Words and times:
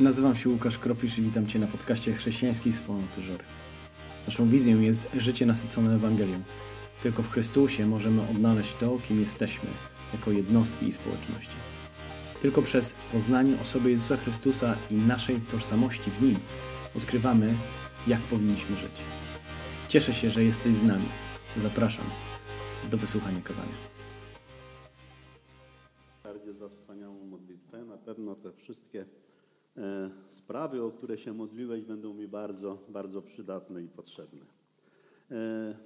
Nazywam 0.00 0.36
się 0.36 0.48
Łukasz 0.50 0.78
Kropisz 0.78 1.18
i 1.18 1.22
witam 1.22 1.46
Cię 1.46 1.58
na 1.58 1.66
podcaście 1.66 2.12
Chrześcijańskiej 2.12 2.72
Wspólnoty 2.72 3.22
Żory. 3.22 3.44
Naszą 4.26 4.48
wizją 4.48 4.80
jest 4.80 5.06
życie 5.18 5.46
nasycone 5.46 5.94
Ewangelią. 5.94 6.42
Tylko 7.02 7.22
w 7.22 7.30
Chrystusie 7.30 7.86
możemy 7.86 8.22
odnaleźć 8.22 8.74
to, 8.74 8.98
kim 9.08 9.20
jesteśmy, 9.20 9.68
jako 10.12 10.30
jednostki 10.30 10.88
i 10.88 10.92
społeczności. 10.92 11.56
Tylko 12.42 12.62
przez 12.62 12.94
poznanie 13.12 13.60
osoby 13.62 13.90
Jezusa 13.90 14.16
Chrystusa 14.16 14.76
i 14.90 14.94
naszej 14.94 15.40
tożsamości 15.40 16.10
w 16.10 16.22
Nim 16.22 16.36
odkrywamy, 16.96 17.54
jak 18.06 18.20
powinniśmy 18.20 18.76
żyć. 18.76 18.92
Cieszę 19.88 20.14
się, 20.14 20.30
że 20.30 20.44
jesteś 20.44 20.74
z 20.74 20.84
nami. 20.84 21.06
Zapraszam 21.56 22.04
do 22.90 22.98
wysłuchania 22.98 23.40
kazania. 23.40 23.74
Bardzo 26.24 26.54
za 26.54 26.68
wspaniałą 26.68 27.24
modlitwę. 27.24 27.84
Na 27.84 27.98
pewno 27.98 28.34
te 28.34 28.52
wszystkie 28.52 29.06
sprawy, 30.28 30.82
o 30.82 30.90
które 30.90 31.18
się 31.18 31.32
modliłeś, 31.32 31.84
będą 31.84 32.14
mi 32.14 32.28
bardzo, 32.28 32.78
bardzo 32.88 33.22
przydatne 33.22 33.82
i 33.82 33.88
potrzebne. 33.88 34.40
E, 35.30 35.76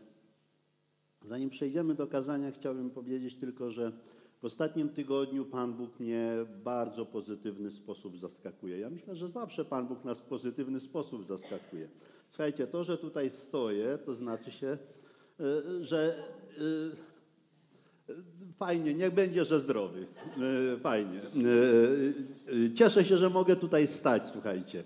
zanim 1.22 1.50
przejdziemy 1.50 1.94
do 1.94 2.06
kazania, 2.06 2.50
chciałbym 2.50 2.90
powiedzieć 2.90 3.36
tylko, 3.36 3.70
że 3.70 3.92
w 4.40 4.44
ostatnim 4.44 4.88
tygodniu 4.88 5.44
Pan 5.44 5.74
Bóg 5.74 6.00
mnie 6.00 6.30
w 6.44 6.62
bardzo 6.62 7.06
pozytywny 7.06 7.70
sposób 7.70 8.18
zaskakuje. 8.18 8.78
Ja 8.78 8.90
myślę, 8.90 9.16
że 9.16 9.28
zawsze 9.28 9.64
Pan 9.64 9.86
Bóg 9.88 10.04
nas 10.04 10.20
w 10.20 10.24
pozytywny 10.24 10.80
sposób 10.80 11.26
zaskakuje. 11.26 11.88
Słuchajcie, 12.28 12.66
to, 12.66 12.84
że 12.84 12.98
tutaj 12.98 13.30
stoję, 13.30 13.98
to 13.98 14.14
znaczy 14.14 14.50
się, 14.50 14.66
e, 14.66 15.84
że 15.84 16.24
e, 16.58 17.07
Fajnie, 18.58 18.94
niech 18.94 19.14
będzie, 19.14 19.44
że 19.44 19.60
zdrowy. 19.60 20.06
E, 20.74 20.78
Fajnie. 20.78 21.18
E, 21.18 22.64
e, 22.66 22.74
Cieszę 22.74 23.04
się, 23.04 23.18
że 23.18 23.30
mogę 23.30 23.56
tutaj 23.56 23.86
stać, 23.86 24.28
słuchajcie. 24.32 24.84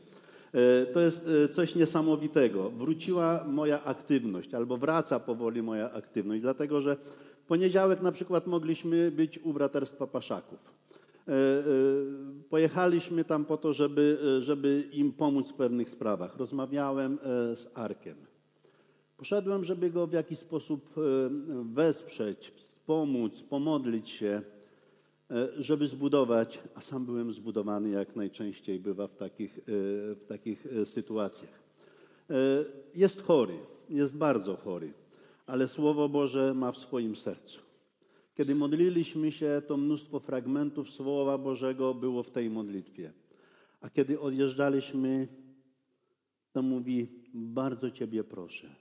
To 0.92 1.00
jest 1.00 1.28
coś 1.52 1.74
niesamowitego. 1.74 2.70
Wróciła 2.70 3.44
moja 3.48 3.84
aktywność, 3.84 4.54
albo 4.54 4.76
wraca 4.76 5.20
powoli 5.20 5.62
moja 5.62 5.92
aktywność, 5.92 6.42
dlatego 6.42 6.80
że 6.80 6.96
w 7.42 7.46
poniedziałek 7.46 8.02
na 8.02 8.12
przykład 8.12 8.46
mogliśmy 8.46 9.10
być 9.10 9.38
u 9.38 9.52
Braterstwa 9.52 10.06
Paszaków. 10.06 10.58
Pojechaliśmy 12.50 13.24
tam 13.24 13.44
po 13.44 13.56
to, 13.56 13.72
żeby, 13.72 14.18
żeby 14.42 14.88
im 14.92 15.12
pomóc 15.12 15.50
w 15.50 15.54
pewnych 15.54 15.90
sprawach. 15.90 16.36
Rozmawiałem 16.36 17.18
z 17.54 17.68
Arkiem. 17.74 18.16
Poszedłem, 19.16 19.64
żeby 19.64 19.90
go 19.90 20.06
w 20.06 20.12
jakiś 20.12 20.38
sposób 20.38 20.94
wesprzeć, 21.64 22.52
wspomóc, 22.82 23.42
pomodlić 23.42 24.10
się, 24.10 24.42
e, 25.30 25.48
żeby 25.56 25.86
zbudować, 25.86 26.58
a 26.74 26.80
sam 26.80 27.06
byłem 27.06 27.32
zbudowany, 27.32 27.88
jak 27.90 28.16
najczęściej 28.16 28.80
bywa 28.80 29.06
w 29.06 29.16
takich, 29.16 29.58
e, 29.58 29.62
w 30.14 30.24
takich 30.28 30.66
e, 30.66 30.86
sytuacjach. 30.86 31.62
Jest 32.94 33.22
chory, 33.22 33.58
jest 33.90 34.16
bardzo 34.16 34.56
chory, 34.56 34.92
ale 35.46 35.68
Słowo 35.68 36.08
Boże 36.08 36.54
ma 36.54 36.72
w 36.72 36.78
swoim 36.78 37.16
sercu. 37.16 37.60
Kiedy 38.34 38.54
modliliśmy 38.54 39.32
się, 39.32 39.62
to 39.66 39.76
mnóstwo 39.76 40.20
fragmentów 40.20 40.90
Słowa 40.90 41.38
Bożego 41.38 41.94
było 41.94 42.22
w 42.22 42.30
tej 42.30 42.50
modlitwie. 42.50 43.12
A 43.80 43.90
kiedy 43.90 44.20
odjeżdżaliśmy, 44.20 45.28
to 46.52 46.62
mówi: 46.62 47.08
Bardzo 47.34 47.90
Ciebie 47.90 48.24
proszę, 48.24 48.74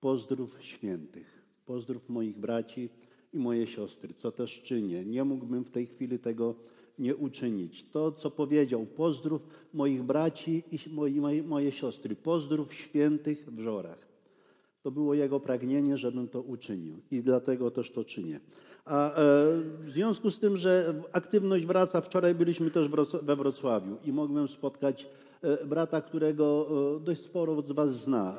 pozdrów 0.00 0.62
świętych, 0.62 1.35
pozdrów 1.66 2.08
moich 2.08 2.38
braci 2.38 2.88
i 3.32 3.38
moje 3.38 3.66
siostry, 3.66 4.14
co 4.18 4.32
też 4.32 4.62
czynię. 4.62 5.04
Nie 5.04 5.24
mógłbym 5.24 5.64
w 5.64 5.70
tej 5.70 5.86
chwili 5.86 6.18
tego 6.18 6.54
nie 6.98 7.16
uczynić. 7.16 7.84
To, 7.90 8.12
co 8.12 8.30
powiedział, 8.30 8.86
pozdrów 8.86 9.42
moich 9.74 10.02
braci 10.02 10.62
i 10.72 10.90
moje, 10.90 11.42
moje 11.42 11.72
siostry, 11.72 12.16
pozdrów 12.16 12.74
świętych 12.74 13.54
w 13.54 13.60
żorach. 13.60 14.06
To 14.82 14.90
było 14.90 15.14
jego 15.14 15.40
pragnienie, 15.40 15.96
żebym 15.96 16.28
to 16.28 16.40
uczynił 16.40 16.96
i 17.10 17.22
dlatego 17.22 17.70
też 17.70 17.90
to 17.90 18.04
czynię. 18.04 18.40
A 18.84 19.10
e, 19.10 19.14
w 19.80 19.90
związku 19.90 20.30
z 20.30 20.38
tym, 20.38 20.56
że 20.56 20.94
aktywność 21.12 21.66
wraca, 21.66 22.00
wczoraj 22.00 22.34
byliśmy 22.34 22.70
też 22.70 22.88
we 23.22 23.36
Wrocławiu 23.36 23.96
i 24.04 24.12
mogłem 24.12 24.48
spotkać 24.48 25.06
brata, 25.66 26.00
którego 26.00 26.68
e, 26.96 27.00
dość 27.04 27.22
sporo 27.22 27.62
z 27.62 27.72
Was 27.72 28.00
zna, 28.02 28.36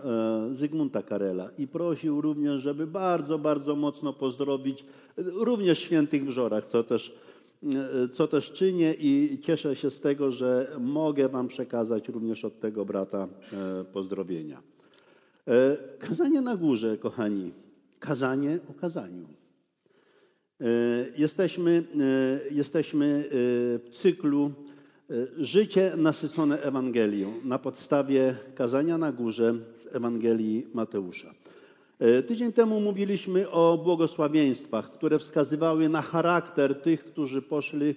e, 0.51 0.55
Zygmunta 0.55 1.03
Karela 1.03 1.49
i 1.57 1.67
prosił 1.67 2.21
również, 2.21 2.61
żeby 2.61 2.87
bardzo, 2.87 3.39
bardzo 3.39 3.75
mocno 3.75 4.13
pozdrowić 4.13 4.81
e, 4.81 4.85
również 5.21 5.79
świętych 5.79 6.25
w 6.25 6.29
żorach, 6.29 6.67
co 6.67 6.83
też, 6.83 7.15
e, 7.63 8.09
co 8.09 8.27
też 8.27 8.51
czynię 8.51 8.95
i 8.99 9.39
cieszę 9.43 9.75
się 9.75 9.89
z 9.89 9.99
tego, 9.99 10.31
że 10.31 10.71
mogę 10.79 11.29
Wam 11.29 11.47
przekazać 11.47 12.09
również 12.09 12.45
od 12.45 12.59
tego 12.59 12.85
brata 12.85 13.27
e, 13.53 13.83
pozdrowienia. 13.83 14.61
E, 15.47 15.77
Kazanie 15.99 16.41
na 16.41 16.55
górze, 16.55 16.97
kochani. 16.97 17.51
Kazanie 17.99 18.59
o 18.69 18.73
kazaniu. 18.73 19.27
E, 20.61 20.65
Jesteśmy, 21.17 21.83
e, 21.99 22.53
jesteśmy 22.53 23.05
e, 23.05 23.29
w 23.79 23.89
cyklu 23.91 24.45
e, 24.45 24.76
Życie 25.37 25.93
nasycone 25.97 26.61
Ewangelią 26.61 27.33
na 27.43 27.59
podstawie 27.59 28.35
kazania 28.55 28.97
na 28.97 29.11
górze 29.11 29.55
z 29.73 29.95
Ewangelii 29.95 30.67
Mateusza. 30.73 31.33
E, 31.99 32.23
Tydzień 32.23 32.53
temu 32.53 32.81
mówiliśmy 32.81 33.49
o 33.49 33.77
błogosławieństwach, 33.83 34.91
które 34.91 35.19
wskazywały 35.19 35.89
na 35.89 36.01
charakter 36.01 36.81
tych, 36.81 37.05
którzy 37.05 37.41
poszli 37.41 37.95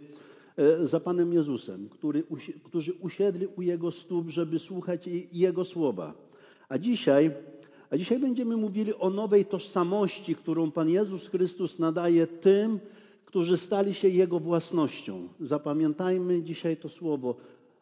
e, 0.57 0.87
za 0.87 1.01
Panem 1.01 1.33
Jezusem, 1.33 1.89
który, 1.89 2.23
którzy 2.65 2.93
usiedli 2.93 3.47
u 3.57 3.63
Jego 3.63 3.91
stóp, 3.91 4.29
żeby 4.29 4.59
słuchać 4.59 5.09
Jego 5.33 5.65
słowa. 5.65 6.15
A 6.69 6.79
dzisiaj, 6.79 7.31
a 7.91 7.97
dzisiaj 7.97 8.19
będziemy 8.19 8.57
mówili 8.57 8.95
o 8.95 9.11
nowej 9.11 9.45
tożsamości, 9.45 10.35
którą 10.35 10.71
Pan 10.71 10.89
Jezus 10.89 11.29
Chrystus 11.29 11.79
nadaje 11.79 12.27
tym, 12.27 12.81
którzy 13.31 13.57
stali 13.57 13.95
się 13.95 14.09
Jego 14.09 14.41
własnością. 14.41 15.29
Zapamiętajmy 15.41 16.43
dzisiaj 16.43 16.77
to 16.77 16.89
słowo. 16.89 17.37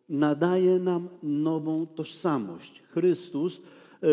Nadaje 0.09 0.79
nam 0.79 1.09
nową 1.23 1.87
tożsamość. 1.87 2.83
Chrystus 2.89 3.57
e, 3.57 4.09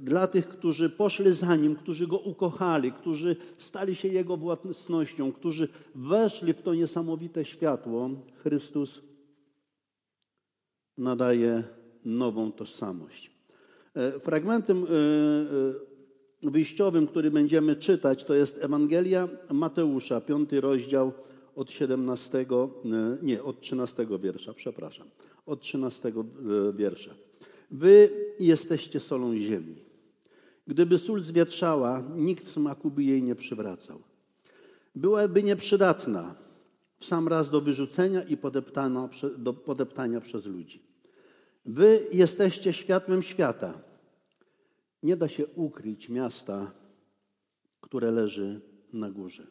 dla 0.00 0.26
tych, 0.26 0.48
którzy 0.48 0.90
poszli 0.90 1.32
za 1.32 1.56
Nim, 1.56 1.76
którzy 1.76 2.06
Go 2.06 2.18
ukochali, 2.18 2.92
którzy 2.92 3.36
stali 3.58 3.94
się 3.94 4.08
Jego 4.08 4.36
własnością, 4.36 5.32
którzy 5.32 5.68
weszli 5.94 6.54
w 6.54 6.62
to 6.62 6.74
niesamowite 6.74 7.44
światło, 7.44 8.10
Chrystus 8.42 9.00
nadaje 10.98 11.62
nową 12.04 12.52
tożsamość. 12.52 13.30
E, 13.94 14.20
Fragmentem 14.20 14.84
e, 14.84 15.95
wyjściowym, 16.50 17.06
który 17.06 17.30
będziemy 17.30 17.76
czytać, 17.76 18.24
to 18.24 18.34
jest 18.34 18.58
Ewangelia 18.62 19.28
Mateusza, 19.50 20.20
piąty 20.20 20.60
rozdział 20.60 21.12
od 21.56 21.70
17, 21.70 22.38
e, 22.38 22.68
nie, 23.22 23.42
od 23.42 23.60
13 23.60 24.06
wiersza, 24.20 24.54
przepraszam, 24.54 25.06
od 25.46 25.60
13 25.60 26.08
e, 26.08 26.12
wiersza. 26.72 27.14
Wy 27.70 28.10
jesteście 28.40 29.00
solą 29.00 29.36
ziemi. 29.36 29.76
Gdyby 30.66 30.98
sól 30.98 31.22
zwietrzała, 31.22 32.02
nikt 32.16 32.48
smaku 32.48 32.90
by 32.90 33.04
jej 33.04 33.22
nie 33.22 33.34
przywracał. 33.34 33.98
Byłaby 34.94 35.42
nieprzydatna 35.42 36.34
w 36.98 37.04
sam 37.04 37.28
raz 37.28 37.50
do 37.50 37.60
wyrzucenia 37.60 38.22
i 38.22 38.36
do 39.38 39.52
podeptania 39.52 40.20
przez 40.20 40.46
ludzi. 40.46 40.82
Wy 41.66 42.00
jesteście 42.12 42.72
światłem 42.72 43.22
świata. 43.22 43.85
Nie 45.06 45.16
da 45.16 45.28
się 45.28 45.46
ukryć 45.46 46.08
miasta, 46.08 46.72
które 47.80 48.10
leży 48.10 48.60
na 48.92 49.10
górze. 49.10 49.46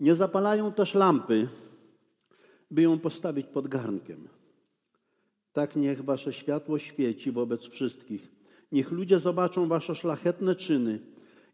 Nie 0.00 0.14
zapalają 0.14 0.72
też 0.72 0.94
lampy, 0.94 1.48
by 2.70 2.82
ją 2.82 2.98
postawić 2.98 3.46
pod 3.46 3.68
garnkiem. 3.68 4.28
Tak 5.52 5.76
niech 5.76 6.04
wasze 6.04 6.32
światło 6.32 6.78
świeci 6.78 7.32
wobec 7.32 7.62
wszystkich. 7.62 8.32
Niech 8.72 8.90
ludzie 8.90 9.18
zobaczą 9.18 9.66
wasze 9.66 9.94
szlachetne 9.94 10.54
czyny 10.54 11.00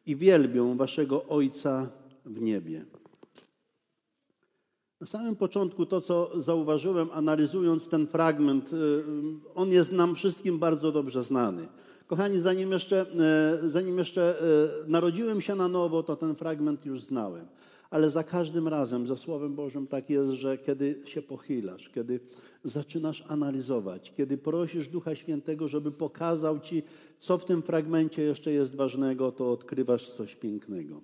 i 0.06 0.16
wielbią 0.16 0.76
waszego 0.76 1.24
Ojca 1.24 1.90
w 2.24 2.40
niebie. 2.40 2.84
Na 5.00 5.06
samym 5.06 5.36
początku 5.36 5.86
to, 5.86 6.00
co 6.00 6.42
zauważyłem, 6.42 7.08
analizując 7.12 7.88
ten 7.88 8.06
fragment, 8.06 8.72
y, 8.72 9.04
on 9.54 9.68
jest 9.68 9.92
nam 9.92 10.14
wszystkim 10.14 10.58
bardzo 10.58 10.92
dobrze 10.92 11.24
znany. 11.24 11.68
Kochani, 12.06 12.40
zanim 12.40 12.72
jeszcze, 12.72 13.06
e, 13.64 13.70
zanim 13.70 13.98
jeszcze 13.98 14.40
e, 14.40 14.88
narodziłem 14.88 15.40
się 15.40 15.54
na 15.54 15.68
nowo, 15.68 16.02
to 16.02 16.16
ten 16.16 16.34
fragment 16.34 16.86
już 16.86 17.02
znałem. 17.02 17.46
Ale 17.90 18.10
za 18.10 18.24
każdym 18.24 18.68
razem 18.68 19.06
ze 19.06 19.16
Słowem 19.16 19.54
Bożym 19.54 19.86
tak 19.86 20.10
jest, 20.10 20.30
że 20.30 20.58
kiedy 20.58 21.02
się 21.04 21.22
pochylasz, 21.22 21.88
kiedy 21.88 22.20
zaczynasz 22.64 23.24
analizować, 23.28 24.12
kiedy 24.16 24.38
prosisz 24.38 24.88
Ducha 24.88 25.14
Świętego, 25.14 25.68
żeby 25.68 25.92
pokazał 25.92 26.60
ci, 26.60 26.82
co 27.18 27.38
w 27.38 27.44
tym 27.44 27.62
fragmencie 27.62 28.22
jeszcze 28.22 28.52
jest 28.52 28.74
ważnego, 28.74 29.32
to 29.32 29.52
odkrywasz 29.52 30.10
coś 30.10 30.36
pięknego. 30.36 31.00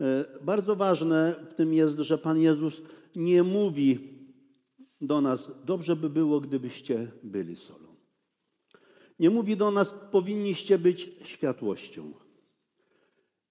E, 0.00 0.24
Bardzo 0.42 0.76
ważne 0.76 1.34
w 1.50 1.54
tym 1.54 1.74
jest, 1.74 1.98
że 1.98 2.18
Pan 2.18 2.38
Jezus 2.38 2.82
nie 3.16 3.42
mówi 3.42 3.98
do 5.00 5.20
nas: 5.20 5.50
Dobrze 5.64 5.96
by 5.96 6.10
było, 6.10 6.40
gdybyście 6.40 7.10
byli 7.22 7.56
solą. 7.56 7.85
Nie 9.18 9.30
mówi 9.30 9.56
do 9.56 9.70
nas: 9.70 9.94
Powinniście 10.10 10.78
być 10.78 11.10
światłością. 11.24 12.12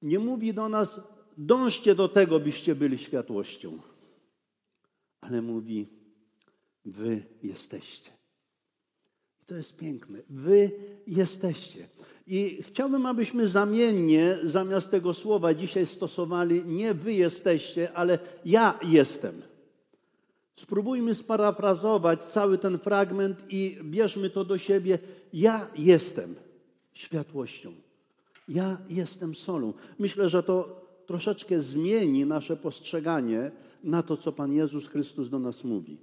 Nie 0.01 0.19
mówi 0.19 0.53
do 0.53 0.69
nas: 0.69 0.99
Dążcie 1.37 1.95
do 1.95 2.09
tego, 2.09 2.39
byście 2.39 2.75
byli 2.75 2.97
światłością. 2.97 3.79
Ale 5.21 5.41
mówi: 5.41 5.87
Wy 6.85 7.23
jesteście. 7.43 8.11
I 9.41 9.45
to 9.45 9.55
jest 9.55 9.75
piękne. 9.75 10.19
Wy 10.29 10.71
jesteście. 11.07 11.87
I 12.27 12.63
chciałbym, 12.63 13.05
abyśmy 13.05 13.47
zamiennie 13.47 14.37
zamiast 14.45 14.91
tego 14.91 15.13
słowa 15.13 15.53
dzisiaj 15.53 15.85
stosowali 15.85 16.63
nie 16.63 16.93
wy 16.93 17.13
jesteście, 17.13 17.93
ale 17.93 18.19
ja 18.45 18.79
jestem. 18.83 19.41
Spróbujmy 20.55 21.15
sparafrazować 21.15 22.23
cały 22.23 22.57
ten 22.57 22.79
fragment 22.79 23.43
i 23.49 23.77
bierzmy 23.83 24.29
to 24.29 24.45
do 24.45 24.57
siebie. 24.57 24.99
Ja 25.33 25.69
jestem 25.77 26.35
światłością. 26.93 27.73
Ja 28.47 28.77
jestem 28.89 29.35
solą. 29.35 29.73
Myślę, 29.99 30.29
że 30.29 30.43
to 30.43 30.85
troszeczkę 31.05 31.61
zmieni 31.61 32.25
nasze 32.25 32.57
postrzeganie 32.57 33.51
na 33.83 34.03
to, 34.03 34.17
co 34.17 34.31
Pan 34.31 34.53
Jezus 34.53 34.87
Chrystus 34.87 35.29
do 35.29 35.39
nas 35.39 35.63
mówi. 35.63 35.97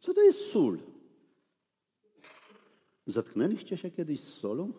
Co 0.00 0.14
to 0.14 0.22
jest 0.22 0.50
sól? 0.50 0.78
Zatknęliście 3.06 3.76
się 3.76 3.90
kiedyś 3.90 4.20
z 4.20 4.34
solą? 4.34 4.72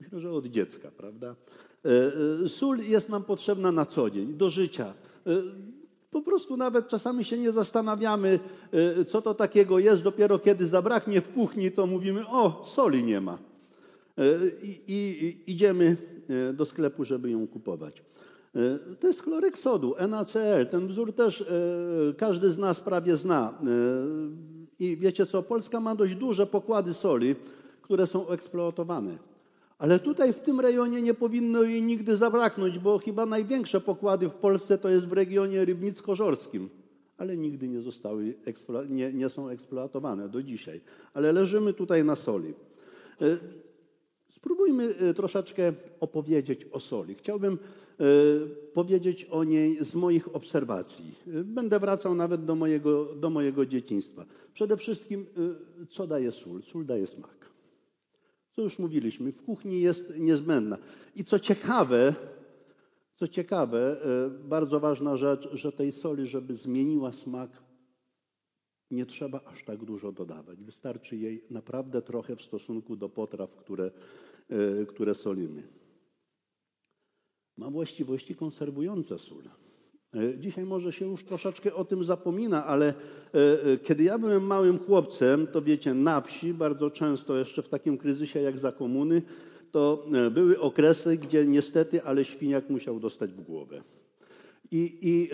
Myślę, 0.00 0.20
że 0.20 0.32
od 0.32 0.46
dziecka, 0.46 0.90
prawda? 0.90 1.36
E, 1.84 2.44
e, 2.44 2.48
sól 2.48 2.78
jest 2.78 3.08
nam 3.08 3.24
potrzebna 3.24 3.72
na 3.72 3.86
co 3.86 4.10
dzień, 4.10 4.34
do 4.34 4.50
życia. 4.50 4.94
Po 6.12 6.22
prostu 6.22 6.56
nawet 6.56 6.88
czasami 6.88 7.24
się 7.24 7.38
nie 7.38 7.52
zastanawiamy, 7.52 8.38
co 9.08 9.22
to 9.22 9.34
takiego 9.34 9.78
jest. 9.78 10.02
Dopiero 10.02 10.38
kiedy 10.38 10.66
zabraknie 10.66 11.20
w 11.20 11.32
kuchni, 11.32 11.70
to 11.70 11.86
mówimy: 11.86 12.26
O, 12.28 12.62
soli 12.66 13.04
nie 13.04 13.20
ma. 13.20 13.38
I, 14.62 14.80
i 14.88 15.52
idziemy 15.52 15.96
do 16.54 16.66
sklepu, 16.66 17.04
żeby 17.04 17.30
ją 17.30 17.46
kupować. 17.48 18.02
To 19.00 19.06
jest 19.06 19.22
chlorek 19.22 19.58
sodu, 19.58 19.94
NaCl. 20.08 20.66
Ten 20.70 20.86
wzór 20.86 21.12
też 21.12 21.44
każdy 22.18 22.52
z 22.52 22.58
nas 22.58 22.80
prawie 22.80 23.16
zna. 23.16 23.58
I 24.78 24.96
wiecie 24.96 25.26
co, 25.26 25.42
Polska 25.42 25.80
ma 25.80 25.94
dość 25.94 26.14
duże 26.14 26.46
pokłady 26.46 26.94
soli, 26.94 27.34
które 27.82 28.06
są 28.06 28.28
eksploatowane. 28.28 29.31
Ale 29.82 29.98
tutaj 29.98 30.32
w 30.32 30.40
tym 30.40 30.60
rejonie 30.60 31.02
nie 31.02 31.14
powinno 31.14 31.62
jej 31.62 31.82
nigdy 31.82 32.16
zabraknąć, 32.16 32.78
bo 32.78 32.98
chyba 32.98 33.26
największe 33.26 33.80
pokłady 33.80 34.28
w 34.28 34.34
Polsce 34.34 34.78
to 34.78 34.88
jest 34.88 35.06
w 35.06 35.12
regionie 35.12 35.64
rybnicko-żorskim. 35.64 36.68
Ale 37.18 37.36
nigdy 37.36 37.68
nie 37.68 37.80
zostały, 37.80 38.34
nie, 38.88 39.12
nie 39.12 39.30
są 39.30 39.48
eksploatowane 39.48 40.28
do 40.28 40.42
dzisiaj. 40.42 40.80
Ale 41.14 41.32
leżymy 41.32 41.74
tutaj 41.74 42.04
na 42.04 42.16
soli. 42.16 42.54
E, 43.20 43.38
spróbujmy 44.28 44.94
e, 44.94 45.14
troszeczkę 45.14 45.72
opowiedzieć 46.00 46.66
o 46.72 46.80
soli. 46.80 47.14
Chciałbym 47.14 47.52
e, 47.52 48.04
powiedzieć 48.72 49.24
o 49.24 49.44
niej 49.44 49.84
z 49.84 49.94
moich 49.94 50.36
obserwacji. 50.36 51.14
Będę 51.44 51.80
wracał 51.80 52.14
nawet 52.14 52.44
do 52.44 52.54
mojego, 52.54 53.04
do 53.04 53.30
mojego 53.30 53.66
dzieciństwa. 53.66 54.26
Przede 54.54 54.76
wszystkim, 54.76 55.26
co 55.90 56.06
daje 56.06 56.32
sól? 56.32 56.62
Sól 56.62 56.84
daje 56.84 57.06
smak. 57.06 57.51
Co 58.52 58.62
już 58.62 58.78
mówiliśmy, 58.78 59.32
w 59.32 59.42
kuchni 59.42 59.80
jest 59.80 60.12
niezbędna. 60.18 60.78
I 61.16 61.24
co 61.24 61.38
ciekawe, 61.38 62.14
co 63.16 63.28
ciekawe, 63.28 64.04
e, 64.04 64.30
bardzo 64.30 64.80
ważna 64.80 65.16
rzecz, 65.16 65.48
że 65.52 65.72
tej 65.72 65.92
soli, 65.92 66.26
żeby 66.26 66.56
zmieniła 66.56 67.12
smak, 67.12 67.62
nie 68.90 69.06
trzeba 69.06 69.40
aż 69.44 69.64
tak 69.64 69.84
dużo 69.84 70.12
dodawać. 70.12 70.64
Wystarczy 70.64 71.16
jej 71.16 71.44
naprawdę 71.50 72.02
trochę 72.02 72.36
w 72.36 72.42
stosunku 72.42 72.96
do 72.96 73.08
potraw, 73.08 73.56
które, 73.56 73.90
e, 74.48 74.86
które 74.86 75.14
solimy. 75.14 75.68
Ma 77.56 77.70
właściwości 77.70 78.34
konserwujące 78.34 79.18
sól. 79.18 79.44
E, 80.14 80.38
dzisiaj 80.38 80.64
może 80.64 80.92
się 80.92 81.06
już 81.06 81.24
troszeczkę 81.24 81.74
o 81.74 81.84
tym 81.84 82.04
zapomina, 82.04 82.66
ale 82.66 82.88
e, 82.88 82.94
e, 83.72 83.78
kiedy 83.78 84.02
ja 84.02 84.18
byłem 84.18 84.46
małym 84.46 84.78
chłopcem, 84.78 85.46
to 85.46 85.62
wiecie, 85.62 85.94
na 85.94 86.20
wsi 86.20 86.54
bardzo 86.54 86.90
często, 86.90 87.36
jeszcze 87.36 87.62
w 87.62 87.68
takim 87.68 87.98
kryzysie 87.98 88.40
jak 88.40 88.58
za 88.58 88.72
komuny, 88.72 89.22
to 89.70 90.04
były 90.30 90.60
okresy, 90.60 91.16
gdzie 91.16 91.46
niestety, 91.46 92.02
ale 92.02 92.24
świniak 92.24 92.70
musiał 92.70 93.00
dostać 93.00 93.32
w 93.32 93.40
głowę. 93.40 93.82
I, 94.70 94.98
i 95.02 95.28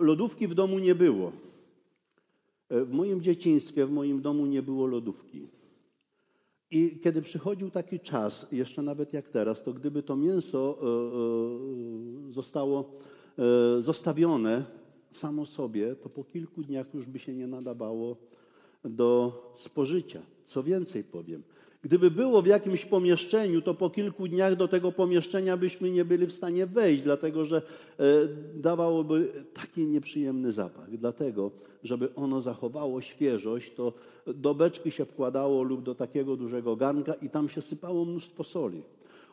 lodówki 0.00 0.48
w 0.48 0.54
domu 0.54 0.78
nie 0.78 0.94
było. 0.94 1.32
W 2.70 2.92
moim 2.92 3.20
dzieciństwie, 3.20 3.86
w 3.86 3.90
moim 3.90 4.22
domu 4.22 4.46
nie 4.46 4.62
było 4.62 4.86
lodówki. 4.86 5.48
I 6.70 7.00
kiedy 7.02 7.22
przychodził 7.22 7.70
taki 7.70 8.00
czas, 8.00 8.46
jeszcze 8.52 8.82
nawet 8.82 9.12
jak 9.12 9.28
teraz, 9.28 9.62
to 9.62 9.72
gdyby 9.72 10.02
to 10.02 10.16
mięso 10.16 10.78
zostało 12.30 12.98
zostawione 13.80 14.64
samo 15.12 15.46
sobie, 15.46 15.96
to 15.96 16.08
po 16.08 16.24
kilku 16.24 16.62
dniach 16.62 16.94
już 16.94 17.06
by 17.06 17.18
się 17.18 17.34
nie 17.34 17.46
nadawało 17.46 18.16
do 18.84 19.32
spożycia. 19.56 20.22
Co 20.46 20.62
więcej 20.62 21.04
powiem, 21.04 21.42
gdyby 21.82 22.10
było 22.10 22.42
w 22.42 22.46
jakimś 22.46 22.84
pomieszczeniu, 22.84 23.62
to 23.62 23.74
po 23.74 23.90
kilku 23.90 24.28
dniach 24.28 24.56
do 24.56 24.68
tego 24.68 24.92
pomieszczenia 24.92 25.56
byśmy 25.56 25.90
nie 25.90 26.04
byli 26.04 26.26
w 26.26 26.32
stanie 26.32 26.66
wejść, 26.66 27.02
dlatego 27.02 27.44
że 27.44 27.56
e, 27.56 28.02
dawałoby 28.54 29.44
taki 29.54 29.86
nieprzyjemny 29.86 30.52
zapach. 30.52 30.96
Dlatego, 30.96 31.50
żeby 31.82 32.14
ono 32.14 32.42
zachowało 32.42 33.00
świeżość, 33.00 33.72
to 33.74 33.92
do 34.26 34.54
beczki 34.54 34.90
się 34.90 35.04
wkładało 35.04 35.62
lub 35.62 35.82
do 35.82 35.94
takiego 35.94 36.36
dużego 36.36 36.76
garnka 36.76 37.14
i 37.14 37.30
tam 37.30 37.48
się 37.48 37.62
sypało 37.62 38.04
mnóstwo 38.04 38.44
soli. 38.44 38.82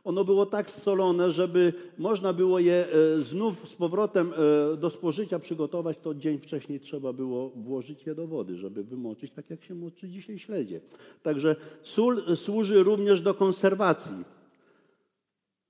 Ono 0.04 0.26
było 0.26 0.46
tak 0.46 0.70
solone, 0.70 1.32
żeby 1.32 1.74
można 1.98 2.34
było 2.34 2.60
je 2.60 2.88
e, 2.88 3.22
znów 3.22 3.70
z 3.70 3.74
powrotem 3.74 4.34
e, 4.74 4.78
do 4.78 4.90
spożycia 4.90 5.40
przygotować, 5.40 5.98
to 5.98 6.16
dzień 6.16 6.40
wcześniej 6.40 6.80
trzeba 6.80 7.14
było 7.14 7.50
włożyć 7.50 8.06
je 8.06 8.16
do 8.16 8.28
wody, 8.28 8.58
żeby 8.58 8.84
wymoczyć, 8.84 9.32
tak 9.32 9.50
jak 9.50 9.64
się 9.64 9.76
moczy 9.76 10.10
dzisiaj 10.10 10.40
śledzie. 10.40 10.82
Także 11.24 11.56
sól 11.84 12.36
służy 12.36 12.84
również 12.84 13.22
do 13.22 13.34
konserwacji. 13.34 14.24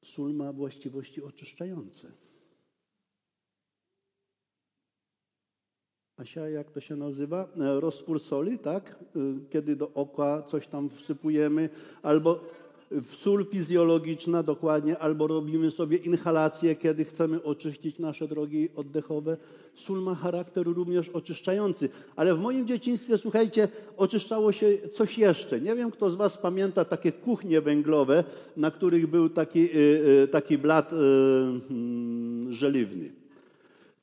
Sól 0.04 0.34
ma 0.34 0.54
właściwości 0.54 1.24
oczyszczające. 1.24 2.12
Asia, 6.18 6.50
jak 6.50 6.72
to 6.72 6.82
się 6.82 6.96
nazywa? 6.96 7.48
E, 7.60 7.80
roztwór 7.80 8.20
soli, 8.20 8.60
tak? 8.60 9.00
Kiedy 9.50 9.76
do 9.76 9.92
oka 9.94 10.44
coś 10.48 10.68
tam 10.68 10.90
wsypujemy, 10.90 11.70
albo 12.02 12.40
sól 13.10 13.46
fizjologiczna 13.46 14.44
dokładnie, 14.44 14.98
albo 14.98 15.28
robimy 15.28 15.72
sobie 15.72 15.98
inhalację, 15.98 16.76
kiedy 16.76 17.06
chcemy 17.06 17.44
oczyścić 17.44 18.00
nasze 18.00 18.28
drogi 18.28 18.70
oddechowe. 18.76 19.38
Sól 19.76 20.02
ma 20.02 20.16
charakter 20.16 20.66
również 20.68 21.10
oczyszczający. 21.10 21.90
Ale 22.16 22.36
w 22.36 22.40
moim 22.40 22.68
dzieciństwie, 22.68 23.18
słuchajcie, 23.18 23.68
oczyszczało 23.98 24.52
się 24.52 24.78
coś 24.94 25.18
jeszcze. 25.18 25.62
Nie 25.62 25.76
wiem, 25.76 25.92
kto 25.92 26.10
z 26.10 26.16
Was 26.16 26.38
pamięta 26.38 26.86
takie 26.86 27.12
kuchnie 27.12 27.62
węglowe, 27.62 28.24
na 28.58 28.72
których 28.72 29.08
był 29.08 29.30
taki, 29.30 29.60
y, 29.60 30.24
y, 30.24 30.28
taki 30.28 30.58
blat 30.58 30.94
y, 30.94 30.96
mm, 30.96 32.54
żeliwny. 32.54 33.12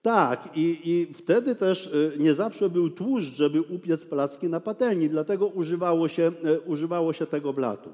Tak, 0.02 0.48
i, 0.54 0.80
i 0.84 1.14
wtedy 1.14 1.54
też 1.54 1.90
nie 2.18 2.34
zawsze 2.34 2.70
był 2.70 2.90
tłuszcz, 2.90 3.34
żeby 3.34 3.62
upiec 3.62 4.04
placki 4.04 4.48
na 4.48 4.60
patelni, 4.60 5.08
dlatego 5.08 5.46
używało 5.46 6.08
się, 6.08 6.32
używało 6.66 7.12
się 7.12 7.26
tego 7.26 7.52
blatu. 7.52 7.90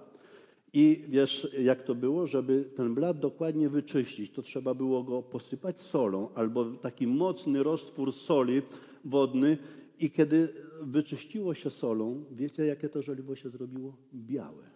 I 0.74 1.04
wiesz, 1.08 1.48
jak 1.58 1.82
to 1.82 1.94
było? 1.94 2.26
Żeby 2.26 2.64
ten 2.76 2.94
blat 2.94 3.18
dokładnie 3.18 3.68
wyczyścić, 3.68 4.32
to 4.32 4.42
trzeba 4.42 4.74
było 4.74 5.02
go 5.02 5.22
posypać 5.22 5.80
solą 5.80 6.28
albo 6.34 6.64
taki 6.64 7.06
mocny 7.06 7.62
roztwór 7.62 8.12
soli 8.12 8.62
wodny. 9.04 9.58
I 9.98 10.10
kiedy 10.10 10.48
wyczyściło 10.80 11.54
się 11.54 11.70
solą, 11.70 12.24
wiecie, 12.30 12.66
jakie 12.66 12.88
to 12.88 13.02
żeliwo 13.02 13.36
się 13.36 13.50
zrobiło? 13.50 13.96
Białe. 14.14 14.74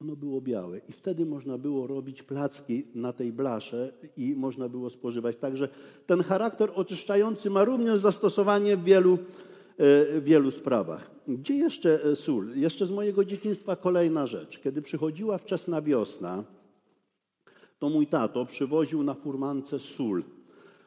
Ono 0.00 0.16
było 0.16 0.40
białe 0.40 0.80
i 0.88 0.92
wtedy 0.92 1.26
można 1.26 1.58
było 1.58 1.86
robić 1.86 2.22
placki 2.22 2.84
na 2.94 3.12
tej 3.12 3.32
blasze 3.32 3.92
i 4.16 4.34
można 4.34 4.68
było 4.68 4.90
spożywać. 4.90 5.36
Także 5.36 5.68
ten 6.06 6.22
charakter 6.22 6.70
oczyszczający 6.74 7.50
ma 7.50 7.64
również 7.64 8.00
zastosowanie 8.00 8.76
w 8.76 8.84
wielu 8.84 9.18
w 9.78 10.22
wielu 10.24 10.50
sprawach. 10.50 11.10
Gdzie 11.28 11.54
jeszcze 11.54 12.04
e, 12.04 12.16
sól? 12.16 12.52
Jeszcze 12.54 12.86
z 12.86 12.90
mojego 12.90 13.24
dzieciństwa 13.24 13.76
kolejna 13.76 14.26
rzecz. 14.26 14.58
Kiedy 14.58 14.82
przychodziła 14.82 15.38
wczesna 15.38 15.82
wiosna, 15.82 16.44
to 17.78 17.88
mój 17.88 18.06
tato 18.06 18.46
przywoził 18.46 19.02
na 19.02 19.14
furmance 19.14 19.78
sól. 19.78 20.22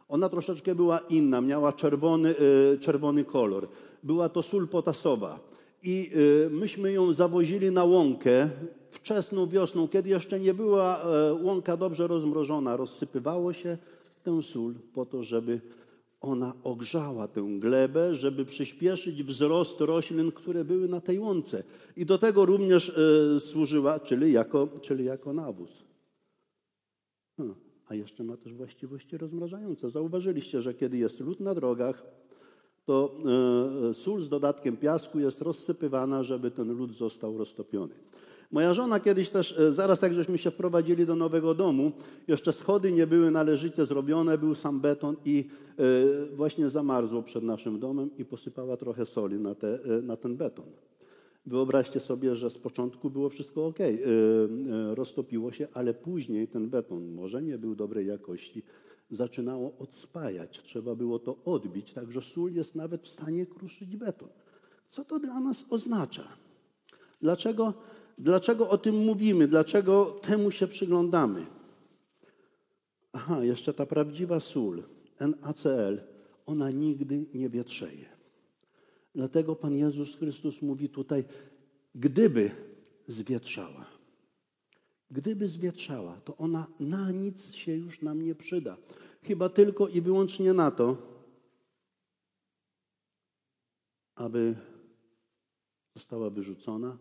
Ona 0.10 0.30
troszeczkę 0.30 0.76
była 0.76 1.00
inna, 1.00 1.42
miała 1.42 1.74
czerwony, 1.74 2.36
e, 2.74 2.78
czerwony 2.78 3.26
kolor. 3.26 3.68
Była 4.04 4.30
to 4.30 4.44
sól 4.44 4.68
potasowa. 4.68 5.40
I 5.84 6.12
myśmy 6.50 6.92
ją 6.92 7.14
zawozili 7.14 7.72
na 7.72 7.84
łąkę 7.84 8.50
wczesną 8.90 9.48
wiosną, 9.48 9.88
kiedy 9.88 10.10
jeszcze 10.10 10.40
nie 10.40 10.54
była 10.54 11.06
łąka 11.42 11.78
dobrze 11.78 12.08
rozmrożona. 12.08 12.78
Rozsypywało 12.78 13.54
się 13.54 13.78
tę 14.24 14.42
sól 14.42 14.74
po 14.94 15.06
to, 15.06 15.24
żeby 15.24 15.62
ona 16.22 16.54
ogrzała 16.64 17.28
tę 17.28 17.48
glebę, 17.60 18.16
żeby 18.16 18.46
przyspieszyć 18.46 19.24
wzrost 19.24 19.82
roślin, 19.82 20.32
które 20.32 20.66
były 20.66 20.88
na 20.88 21.02
tej 21.02 21.20
łące. 21.20 21.64
I 21.98 22.06
do 22.06 22.18
tego 22.18 22.46
również 22.46 22.90
e, 22.90 23.40
służyła, 23.40 24.00
czyli 24.00 24.32
jako, 24.32 24.68
czyli 24.82 25.06
jako 25.06 25.34
nawóz. 25.34 25.84
Hmm. 27.38 27.56
A 27.88 27.96
jeszcze 27.96 28.24
ma 28.24 28.38
też 28.38 28.54
właściwości 28.54 29.18
rozmrażające. 29.18 29.90
Zauważyliście, 29.90 30.62
że 30.62 30.74
kiedy 30.74 30.98
jest 30.98 31.20
lód 31.20 31.40
na 31.40 31.56
drogach, 31.56 32.04
to 32.86 33.16
e, 33.90 33.94
sól 33.94 34.22
z 34.22 34.30
dodatkiem 34.30 34.78
piasku 34.78 35.20
jest 35.20 35.42
rozsypywana, 35.42 36.24
żeby 36.24 36.52
ten 36.52 36.78
lód 36.78 36.98
został 36.98 37.38
roztopiony. 37.38 37.96
Moja 38.52 38.74
żona 38.74 39.00
kiedyś 39.00 39.30
też, 39.30 39.58
e, 39.58 39.74
zaraz 39.74 40.02
jak 40.02 40.14
żeśmy 40.14 40.38
się 40.38 40.52
wprowadzili 40.52 41.06
do 41.06 41.16
nowego 41.16 41.54
domu, 41.54 41.92
jeszcze 42.28 42.54
schody 42.54 42.92
nie 42.92 43.08
były 43.08 43.32
należycie 43.32 43.86
zrobione, 43.86 44.38
był 44.38 44.56
sam 44.56 44.80
beton 44.80 45.16
i 45.26 45.48
e, 45.80 46.36
właśnie 46.36 46.70
zamarzło 46.70 47.24
przed 47.24 47.44
naszym 47.44 47.80
domem 47.80 48.10
i 48.18 48.26
posypała 48.26 48.78
trochę 48.78 49.06
soli 49.06 49.40
na, 49.40 49.56
te, 49.56 49.80
na 50.04 50.18
ten 50.18 50.36
beton. 50.38 50.66
Wyobraźcie 51.46 52.00
sobie, 52.00 52.36
że 52.36 52.50
z 52.50 52.58
początku 52.58 53.10
było 53.10 53.30
wszystko 53.30 53.66
ok, 53.66 53.80
roztopiło 54.94 55.52
się, 55.52 55.68
ale 55.74 55.94
później 55.94 56.48
ten 56.48 56.70
beton 56.70 57.14
może 57.14 57.42
nie 57.42 57.58
był 57.58 57.76
dobrej 57.76 58.08
jakości, 58.08 58.64
zaczynało 59.12 59.74
odspajać. 59.80 60.62
Trzeba 60.64 60.96
było 60.96 61.20
to 61.20 61.36
odbić, 61.46 61.94
także 61.94 62.22
sól 62.22 62.54
jest 62.54 62.76
nawet 62.76 63.04
w 63.04 63.08
stanie 63.08 63.46
kruszyć 63.46 63.98
beton. 63.98 64.30
Co 64.90 65.06
to 65.06 65.20
dla 65.20 65.40
nas 65.40 65.66
oznacza? 65.70 66.28
Dlaczego, 67.22 67.74
dlaczego 68.22 68.70
o 68.70 68.78
tym 68.78 68.96
mówimy? 68.96 69.48
Dlaczego 69.48 70.06
temu 70.06 70.52
się 70.52 70.68
przyglądamy? 70.68 71.46
Aha, 73.14 73.44
jeszcze 73.44 73.74
ta 73.74 73.86
prawdziwa 73.86 74.40
sól, 74.40 74.84
NaCl, 75.20 76.02
ona 76.46 76.72
nigdy 76.72 77.26
nie 77.34 77.50
wietrzeje. 77.50 78.06
Dlatego 79.16 79.56
Pan 79.56 79.76
Jezus 79.76 80.16
Chrystus 80.16 80.62
mówi 80.62 80.90
tutaj, 80.90 81.24
gdyby 81.96 82.52
zwietrzała, 83.08 83.86
gdyby 85.12 85.48
zwietrzała, 85.48 86.22
to 86.26 86.38
ona 86.38 86.68
na 86.80 87.12
nic 87.12 87.56
się 87.56 87.76
już 87.76 88.02
nam 88.02 88.22
nie 88.22 88.36
przyda. 88.36 88.78
Chyba 89.24 89.50
tylko 89.50 89.88
i 89.88 90.02
wyłącznie 90.02 90.54
na 90.54 90.72
to, 90.72 90.98
aby 94.16 94.56
została 95.96 96.30
wyrzucona 96.30 96.98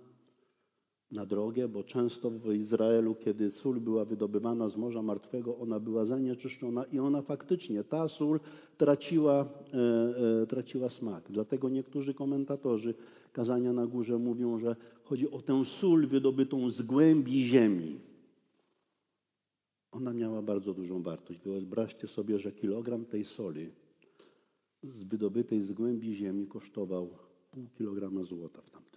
na 1.12 1.26
drogę, 1.26 1.68
bo 1.68 1.84
często 1.84 2.30
w 2.30 2.54
Izraelu, 2.54 3.14
kiedy 3.14 3.50
sól 3.50 3.80
była 3.80 4.04
wydobywana 4.04 4.68
z 4.68 4.76
Morza 4.76 5.02
Martwego, 5.02 5.58
ona 5.58 5.80
była 5.80 6.04
zanieczyszczona 6.04 6.84
i 6.84 6.98
ona 6.98 7.22
faktycznie, 7.22 7.84
ta 7.84 8.08
sól 8.08 8.40
traciła, 8.76 9.48
e, 9.74 10.42
e, 10.42 10.46
traciła 10.46 10.88
smak. 10.90 11.24
Dlatego 11.30 11.68
niektórzy 11.68 12.14
komentatorzy 12.14 12.94
kazania 13.32 13.72
na 13.72 13.86
górze 13.86 14.18
mówią, 14.18 14.58
że 14.58 14.76
chodzi 15.04 15.30
o 15.30 15.40
tę 15.40 15.64
sól 15.64 16.06
wydobytą 16.06 16.70
z 16.70 16.82
głębi 16.82 17.44
ziemi. 17.44 18.00
Ona 19.92 20.12
miała 20.12 20.42
bardzo 20.42 20.74
dużą 20.74 21.02
wartość. 21.02 21.40
Wyobraźcie 21.40 22.08
sobie, 22.08 22.38
że 22.38 22.52
kilogram 22.52 23.04
tej 23.04 23.24
soli 23.24 23.70
wydobytej 24.82 25.60
z 25.60 25.72
głębi 25.72 26.14
ziemi 26.14 26.46
kosztował 26.46 27.10
pół 27.50 27.66
kilograma 27.78 28.22
złota 28.22 28.62
w 28.62 28.70
tamtym. 28.70 28.89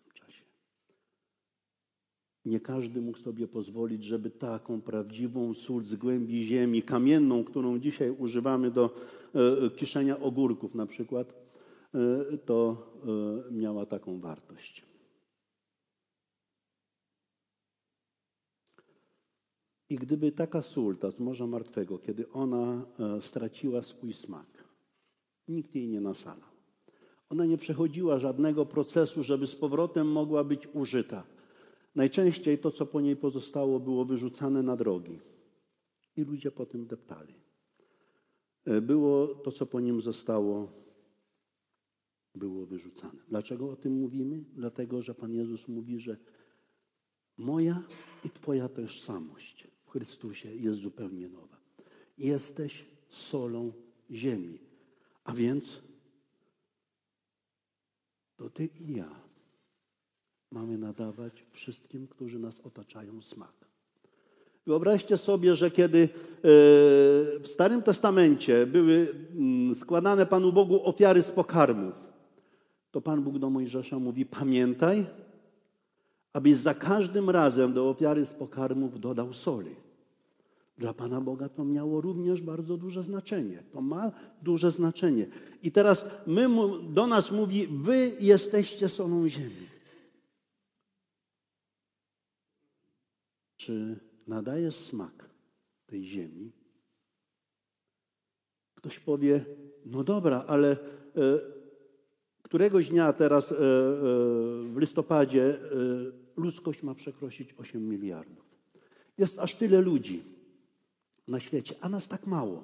Nie 2.46 2.60
każdy 2.60 3.02
mógł 3.02 3.18
sobie 3.18 3.48
pozwolić, 3.48 4.04
żeby 4.04 4.30
taką 4.30 4.82
prawdziwą 4.82 5.54
sól 5.54 5.84
z 5.84 5.96
głębi 5.96 6.46
ziemi, 6.46 6.82
kamienną, 6.82 7.44
którą 7.44 7.80
dzisiaj 7.80 8.10
używamy 8.10 8.72
do 8.72 8.96
e, 9.36 9.70
kiszenia 9.70 10.20
ogórków 10.20 10.76
na 10.76 10.86
przykład, 10.86 11.34
e, 11.94 12.38
to 12.38 12.78
e, 13.50 13.54
miała 13.54 13.86
taką 13.86 14.20
wartość. 14.20 14.94
I 19.90 19.96
gdyby 19.96 20.32
taka 20.32 20.62
sól, 20.62 20.98
ta 20.98 21.12
z 21.12 21.20
Morza 21.20 21.48
Martwego, 21.48 22.00
kiedy 22.00 22.30
ona 22.32 22.86
e, 23.00 23.22
straciła 23.22 23.82
swój 23.82 24.14
smak, 24.14 24.64
nikt 25.48 25.76
jej 25.76 25.88
nie 25.88 26.02
nasalał. 26.02 26.50
Ona 27.30 27.46
nie 27.46 27.58
przechodziła 27.58 28.20
żadnego 28.20 28.66
procesu, 28.66 29.24
żeby 29.24 29.48
z 29.48 29.56
powrotem 29.56 30.12
mogła 30.12 30.44
być 30.44 30.68
użyta. 30.74 31.33
Najczęściej 31.96 32.58
to, 32.58 32.72
co 32.72 32.86
po 32.86 33.02
niej 33.02 33.16
pozostało, 33.16 33.80
było 33.80 34.06
wyrzucane 34.06 34.64
na 34.64 34.76
drogi. 34.76 35.20
I 36.16 36.24
ludzie 36.24 36.52
po 36.52 36.66
tym 36.66 36.88
deptali. 36.88 37.34
E, 38.66 38.82
było 38.82 39.28
to, 39.28 39.52
co 39.52 39.66
po 39.66 39.80
nim 39.80 40.02
zostało, 40.02 40.72
było 42.36 42.66
wyrzucane. 42.66 43.20
Dlaczego 43.28 43.72
o 43.72 43.76
tym 43.76 43.94
mówimy? 43.94 44.44
Dlatego, 44.54 45.02
że 45.02 45.16
Pan 45.16 45.34
Jezus 45.34 45.68
mówi, 45.68 46.00
że 46.00 46.18
moja 47.38 47.84
i 48.26 48.30
Twoja 48.30 48.70
tożsamość 48.70 49.74
Chrystusie 49.94 50.56
jest 50.56 50.80
zupełnie 50.80 51.30
nowa. 51.30 51.58
Jesteś 52.18 52.86
solą 53.10 53.74
ziemi. 54.12 54.60
A 55.24 55.34
więc 55.34 55.82
to 58.36 58.50
ty 58.50 58.66
i 58.66 58.96
ja 58.96 59.23
mamy 60.54 60.78
nadawać 60.78 61.46
wszystkim, 61.52 62.08
którzy 62.08 62.40
nas 62.40 62.60
otaczają, 62.60 63.22
smak. 63.22 63.54
Wyobraźcie 64.66 65.18
sobie, 65.18 65.56
że 65.56 65.72
kiedy 65.72 66.00
e, 66.00 66.10
w 67.40 67.44
Starym 67.46 67.82
Testamencie 67.82 68.66
były 68.66 69.16
mm, 69.36 69.76
składane 69.76 70.26
Panu 70.26 70.54
Bogu 70.54 70.88
ofiary 70.88 71.24
z 71.24 71.32
pokarmów, 71.32 72.14
to 72.92 73.02
Pan 73.02 73.22
Bóg 73.22 73.40
do 73.40 73.50
Mojżesza 73.50 74.00
mówi: 74.00 74.26
Pamiętaj, 74.26 75.06
abyś 76.34 76.56
za 76.56 76.74
każdym 76.74 77.30
razem 77.30 77.74
do 77.74 77.90
ofiary 77.90 78.26
z 78.26 78.34
pokarmów 78.34 79.00
dodał 79.00 79.34
soli. 79.34 79.76
Dla 80.78 80.94
Pana 80.94 81.22
Boga 81.22 81.50
to 81.50 81.66
miało 81.66 82.02
również 82.02 82.42
bardzo 82.42 82.78
duże 82.78 83.04
znaczenie. 83.04 83.64
To 83.72 83.82
ma 83.82 84.12
duże 84.42 84.72
znaczenie. 84.72 85.28
I 85.64 85.72
teraz 85.72 86.06
my, 86.28 86.48
do 86.90 87.08
nas 87.08 87.32
mówi, 87.32 87.68
wy 87.72 88.12
jesteście 88.20 88.90
solą 88.90 89.30
ziemi. 89.30 89.73
Czy 93.63 94.00
nadajesz 94.27 94.75
smak 94.75 95.29
tej 95.86 96.03
ziemi? 96.03 96.51
Ktoś 98.75 99.00
powie, 99.00 99.46
no 99.86 100.03
dobra, 100.03 100.43
ale 100.48 100.72
e, 100.72 100.77
któregoś 102.41 102.89
dnia 102.89 103.13
teraz 103.13 103.51
e, 103.51 103.55
e, 103.55 103.58
w 104.74 104.75
listopadzie 104.77 105.60
ludzkość 106.38 106.84
ma 106.84 106.96
przekroczyć 106.96 107.53
8 107.58 107.89
miliardów. 107.89 108.46
Jest 109.17 109.39
aż 109.39 109.55
tyle 109.55 109.82
ludzi 109.82 110.24
na 111.27 111.39
świecie, 111.39 111.75
a 111.82 111.89
nas 111.89 112.08
tak 112.08 112.27
mało. 112.27 112.63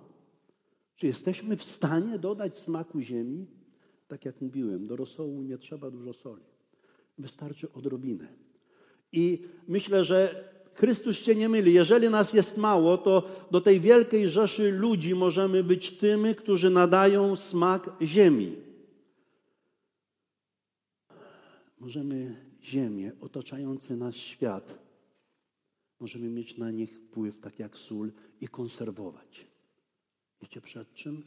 Czy 0.95 1.07
jesteśmy 1.07 1.57
w 1.57 1.63
stanie 1.63 2.19
dodać 2.19 2.57
smaku 2.57 3.01
ziemi? 3.01 3.47
Tak 4.07 4.25
jak 4.25 4.41
mówiłem, 4.41 4.87
do 4.87 4.95
rosołu 4.95 5.41
nie 5.43 5.57
trzeba 5.57 5.91
dużo 5.91 6.13
soli. 6.13 6.43
Wystarczy 7.17 7.73
odrobinę. 7.73 8.27
I 9.11 9.47
myślę, 9.67 10.03
że 10.03 10.49
Chrystus 10.79 11.19
się 11.19 11.35
nie 11.35 11.49
myli. 11.49 11.73
Jeżeli 11.73 12.09
nas 12.09 12.33
jest 12.33 12.57
mało, 12.57 12.97
to 12.97 13.29
do 13.51 13.61
tej 13.61 13.79
wielkiej 13.81 14.29
rzeszy 14.29 14.71
ludzi 14.71 15.15
możemy 15.15 15.63
być 15.63 15.91
tymi, 15.91 16.35
którzy 16.35 16.69
nadają 16.69 17.35
smak 17.35 17.89
ziemi. 18.01 18.55
Możemy 21.79 22.35
ziemię, 22.63 23.11
otaczający 23.21 23.95
nas 23.95 24.15
świat, 24.15 24.79
możemy 25.99 26.29
mieć 26.29 26.57
na 26.57 26.71
nich 26.71 26.91
wpływ, 26.91 27.37
tak 27.37 27.59
jak 27.59 27.77
sól, 27.77 28.11
i 28.41 28.47
konserwować. 28.47 29.47
Wiecie 30.41 30.61
przed 30.61 30.93
czym? 30.93 31.23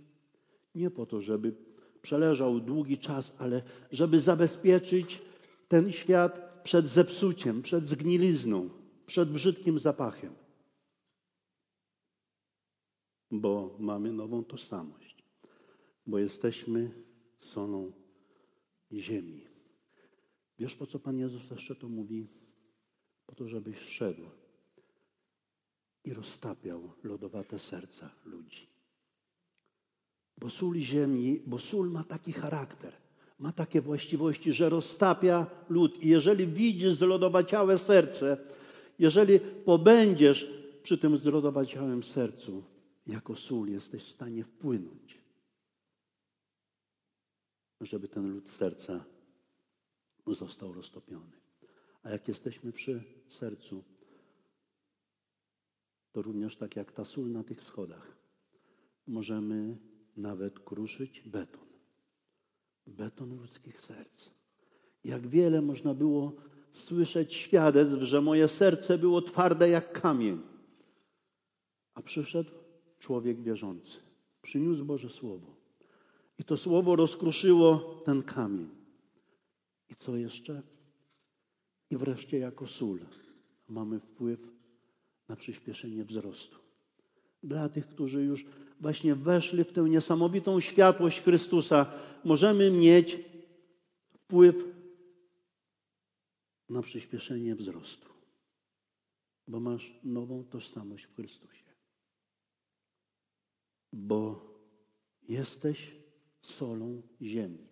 Nie 0.75 0.90
po 0.90 1.06
to, 1.06 1.21
żeby 1.21 1.54
przeleżał 2.02 2.61
długi 2.61 2.99
czas, 2.99 3.35
ale 3.38 3.62
żeby 3.90 4.21
zabezpieczyć 4.21 5.23
ten 5.68 5.92
świat 5.92 6.61
przed 6.62 6.88
zepsuciem, 6.88 7.62
przed 7.62 7.87
zgnilizną, 7.87 8.81
przed 9.06 9.32
brzydkim 9.32 9.78
zapachem. 9.78 10.35
Bo 13.30 13.76
mamy 13.78 14.12
nową 14.12 14.44
tożsamość, 14.44 15.25
bo 16.06 16.18
jesteśmy 16.18 16.90
solą 17.40 17.92
ziemi. 18.92 19.47
Wiesz, 20.59 20.75
po 20.75 20.87
co 20.87 20.99
Pan 20.99 21.18
Jezus 21.18 21.50
jeszcze 21.50 21.75
to 21.75 21.88
mówi? 21.88 22.28
Po 23.26 23.35
to, 23.35 23.49
żebyś 23.49 23.78
szedł 23.78 24.23
i 26.04 26.14
roztapiał 26.14 26.92
lodowate 27.02 27.59
serca 27.59 28.11
ludzi. 28.25 28.66
Bo 30.38 30.50
sól 30.50 30.76
ziemi, 30.76 31.40
bo 31.47 31.59
sól 31.59 31.90
ma 31.90 32.04
taki 32.04 32.32
charakter, 32.32 32.92
ma 33.38 33.52
takie 33.52 33.80
właściwości, 33.80 34.52
że 34.52 34.68
roztapia 34.68 35.47
lód. 35.68 36.02
I 36.02 36.09
jeżeli 36.09 36.47
widzisz 36.47 36.94
zlodowaciałe 36.94 37.78
serce, 37.78 38.37
jeżeli 39.02 39.40
pobędziesz 39.40 40.47
przy 40.82 40.99
tym 40.99 41.18
zlodowaciałym 41.18 42.02
sercu, 42.02 42.64
jako 43.06 43.37
sól 43.37 43.68
jesteś 43.68 44.02
w 44.02 44.12
stanie 44.12 44.44
wpłynąć 44.44 45.23
żeby 47.87 48.09
ten 48.09 48.35
lód 48.35 48.50
serca 48.50 49.04
został 50.26 50.73
roztopiony. 50.73 51.32
A 52.02 52.11
jak 52.11 52.28
jesteśmy 52.28 52.73
przy 52.73 53.04
sercu, 53.28 53.85
to 56.12 56.23
również 56.23 56.56
tak 56.56 56.76
jak 56.76 56.92
ta 56.92 57.04
sól 57.04 57.30
na 57.30 57.44
tych 57.44 57.64
schodach, 57.64 58.16
możemy 59.06 59.78
nawet 60.16 60.61
kruszyć 60.61 61.23
beton. 61.26 61.66
Beton 62.87 63.37
ludzkich 63.37 63.80
serc. 63.80 64.30
Jak 65.04 65.26
wiele 65.26 65.62
można 65.62 65.94
było 65.94 66.32
słyszeć 66.72 67.34
świadectw, 67.34 68.02
że 68.02 68.20
moje 68.20 68.48
serce 68.48 68.98
było 68.98 69.22
twarde 69.22 69.68
jak 69.68 70.00
kamień. 70.00 70.40
A 71.94 72.02
przyszedł 72.02 72.50
człowiek 72.98 73.42
wierzący, 73.42 73.96
przyniósł 74.42 74.84
Boże 74.84 75.10
Słowo. 75.10 75.46
I 76.38 76.44
to 76.44 76.56
Słowo 76.56 76.96
rozkruszyło 76.96 78.00
ten 78.04 78.22
kamień. 78.22 78.68
I 79.90 79.94
co 79.94 80.16
jeszcze? 80.16 80.62
I 81.90 81.96
wreszcie 81.96 82.38
jako 82.38 82.66
sól 82.66 82.98
mamy 83.68 84.00
wpływ 84.00 84.48
na 85.28 85.36
przyspieszenie 85.36 86.04
wzrostu. 86.04 86.56
Dla 87.42 87.68
tych, 87.68 87.86
którzy 87.86 88.22
już 88.22 88.44
właśnie 88.80 89.14
weszli 89.14 89.64
w 89.64 89.72
tę 89.72 89.82
niesamowitą 89.82 90.60
światłość 90.60 91.20
Chrystusa, 91.20 91.86
możemy 92.24 92.70
mieć 92.70 93.18
wpływ 94.12 94.64
na 96.69 96.83
przyspieszenie 96.83 97.54
wzrostu, 97.54 98.09
bo 99.49 99.61
masz 99.61 100.00
nową 100.04 100.45
tożsamość 100.45 101.04
w 101.04 101.14
Chrystusie. 101.14 101.64
Bo 103.92 104.52
jesteś 105.28 105.97
solą 106.42 107.02
ziemi. 107.23 107.66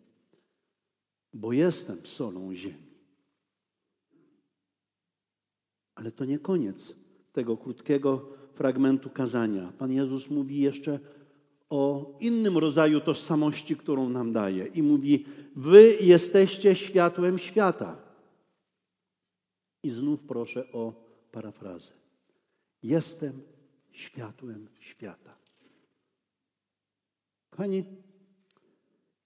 Bo 1.33 1.53
jestem 1.53 2.07
solą 2.07 2.55
ziemi. 2.55 2.91
Ale 5.95 6.13
to 6.13 6.25
nie 6.25 6.39
koniec 6.39 6.95
tego 7.33 7.57
krótkiego 7.57 8.29
fragmentu 8.55 9.11
kazania. 9.11 9.73
Pan 9.79 9.93
Jezus 9.93 10.31
mówi 10.31 10.61
jeszcze 10.61 11.01
o 11.71 12.13
innym 12.21 12.59
rodzaju 12.59 13.01
tożsamości, 13.01 13.77
którą 13.77 14.09
nam 14.09 14.33
daje. 14.33 14.67
I 14.67 14.83
mówi: 14.83 15.25
Wy 15.57 15.97
jesteście 16.01 16.77
światłem 16.77 17.39
świata. 17.39 18.10
I 19.83 19.91
znów 19.91 20.23
proszę 20.23 20.73
o 20.73 20.93
parafrazę. 21.33 21.93
Jestem 22.83 23.43
światłem 23.93 24.69
świata. 24.81 25.37
Kochani, 27.51 27.85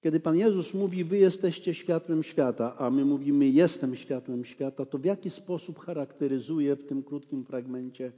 kiedy 0.00 0.20
Pan 0.20 0.37
Jezus 0.37 0.75
mówi, 0.75 1.04
wy 1.04 1.18
jesteście 1.18 1.75
światłem 1.75 2.23
świata, 2.23 2.76
a 2.78 2.90
my 2.90 3.04
mówimy, 3.04 3.49
jestem 3.49 3.96
światłem 3.96 4.44
świata, 4.44 4.87
to 4.87 4.99
w 4.99 5.04
jaki 5.04 5.30
sposób 5.30 5.78
charakteryzuje 5.78 6.76
w 6.76 6.87
tym 6.87 7.02
krótkim 7.02 7.44
fragmencie 7.44 8.12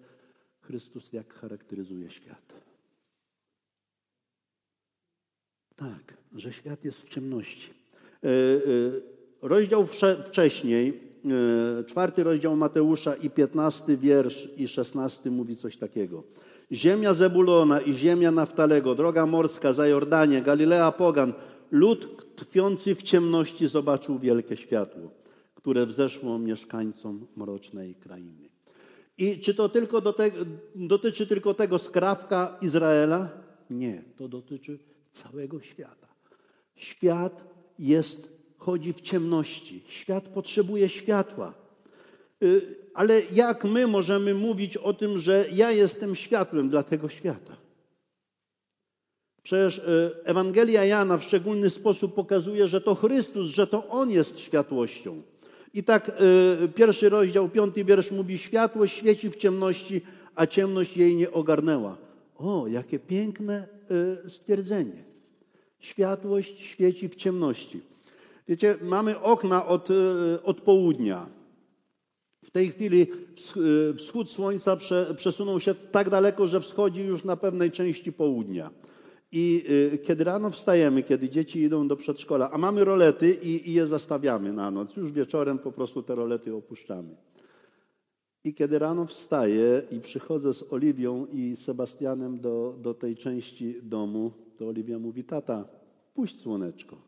Chrystus, 0.61 1.13
jak 1.13 1.35
charakteryzuje 1.35 2.11
świat? 2.11 2.53
Tak, 5.77 6.17
że 6.33 6.53
świat 6.53 6.85
jest 6.85 6.99
w 6.99 7.09
ciemności. 7.09 7.71
E, 8.25 8.29
e, 8.29 8.31
rozdział 9.43 9.87
wcześniej, 10.27 11.06
czwarty 11.87 12.25
rozdział 12.25 12.57
Mateusza 12.57 13.15
i 13.15 13.31
piętnasty 13.31 13.97
wiersz 13.97 14.49
i 14.57 14.69
szesnasty 14.69 15.31
mówi 15.31 15.57
coś 15.57 15.77
takiego. 15.77 16.23
Ziemia 16.73 17.15
Zebulona 17.15 17.81
i 17.81 17.95
ziemia 17.95 18.31
Naftalego, 18.31 18.95
droga 18.95 19.27
morska 19.27 19.73
za 19.73 19.87
Jordanię, 19.87 20.43
Galilea 20.43 20.93
Pogan, 20.93 21.33
lud 21.71 22.27
tkwiący 22.37 22.95
w 22.95 23.03
ciemności 23.03 23.69
zobaczył 23.69 24.19
wielkie 24.19 24.57
światło, 24.57 25.11
które 25.55 25.87
wzeszło 25.87 26.39
mieszkańcom 26.39 27.27
mrocznej 27.37 27.95
krainy. 27.95 28.49
I 29.19 29.41
czy 29.41 29.55
to 29.55 29.69
tylko 29.69 30.03
dotyczy 30.75 31.27
tylko 31.27 31.55
tego 31.55 31.79
skrawka 31.79 32.57
Izraela? 32.61 33.29
Nie, 33.71 34.03
to 34.17 34.29
dotyczy 34.29 34.79
całego 35.13 35.61
świata. 35.61 36.07
Świat 36.75 37.45
jest, 37.79 38.36
chodzi 38.67 38.93
w 38.93 39.01
ciemności. 39.01 39.83
Świat 39.89 40.29
potrzebuje 40.29 40.89
światła. 40.89 41.55
Y, 42.43 42.77
ale 42.95 43.23
jak 43.33 43.65
my 43.65 43.87
możemy 43.87 44.35
mówić 44.35 44.77
o 44.77 44.93
tym, 44.93 45.19
że 45.19 45.47
ja 45.53 45.73
jestem 45.73 46.15
światłem 46.15 46.69
dla 46.69 46.83
tego 46.83 47.09
świata? 47.09 47.57
Przecież 49.43 49.79
e, 49.79 50.11
Ewangelia 50.25 50.85
Jana 50.85 51.19
w 51.19 51.25
szczególny 51.25 51.71
sposób 51.71 52.15
pokazuje, 52.15 52.69
że 52.69 52.81
to 52.81 52.95
Chrystus, 52.95 53.47
że 53.47 53.67
to 53.67 53.89
On 53.89 54.11
jest 54.11 54.39
światłością. 54.39 55.23
I 55.75 55.85
tak 55.85 56.09
e, 56.09 56.13
pierwszy 56.69 57.09
rozdział, 57.09 57.49
piąty 57.49 57.85
wiersz 57.85 58.11
mówi: 58.11 58.39
Światłość 58.39 58.97
świeci 58.97 59.31
w 59.31 59.37
ciemności, 59.37 60.01
a 60.35 60.47
ciemność 60.47 60.97
jej 60.97 61.17
nie 61.17 61.33
ogarnęła. 61.33 61.97
O, 62.39 62.67
jakie 62.67 62.99
piękne 62.99 63.69
stwierdzenie. 64.29 65.05
Światłość 65.79 66.61
świeci 66.61 67.09
w 67.09 67.15
ciemności. 67.15 67.96
Wiecie, 68.49 68.77
mamy 68.83 69.21
okna 69.21 69.67
od, 69.67 69.89
od 70.45 70.61
południa. 70.61 71.27
W 72.45 72.51
tej 72.51 72.71
chwili 72.71 73.07
wschód 73.97 74.31
słońca 74.31 74.77
przesunął 75.17 75.61
się 75.61 75.75
tak 75.75 76.11
daleko, 76.11 76.47
że 76.47 76.61
wschodzi 76.61 77.05
już 77.05 77.25
na 77.25 77.37
pewnej 77.37 77.71
części 77.71 78.13
południa. 78.13 78.71
I 79.33 79.65
y, 79.95 79.99
kiedy 79.99 80.25
rano 80.25 80.51
wstajemy, 80.51 81.03
kiedy 81.03 81.29
dzieci 81.29 81.61
idą 81.61 81.89
do 81.89 81.97
przedszkola, 81.97 82.51
a 82.51 82.59
mamy 82.59 82.85
rolety 82.85 83.35
i, 83.43 83.71
i 83.71 83.73
je 83.73 83.87
zastawiamy 83.87 84.53
na 84.53 84.71
noc, 84.71 84.97
już 84.97 85.13
wieczorem 85.13 85.59
po 85.59 85.73
prostu 85.73 86.03
te 86.03 86.15
rolety 86.15 86.55
opuszczamy. 86.55 87.17
I 88.45 88.55
kiedy 88.55 88.79
rano 88.79 89.07
wstaję 89.07 89.83
i 89.91 90.01
przychodzę 90.01 90.55
z 90.55 90.73
Oliwią 90.73 91.27
i 91.27 91.57
Sebastianem 91.57 92.41
do, 92.41 92.75
do 92.79 92.95
tej 92.95 93.17
części 93.17 93.77
domu, 93.83 94.33
to 94.59 94.69
Oliwia 94.69 94.99
mówi, 94.99 95.25
tata, 95.25 95.69
puść 96.15 96.41
słoneczko. 96.41 97.06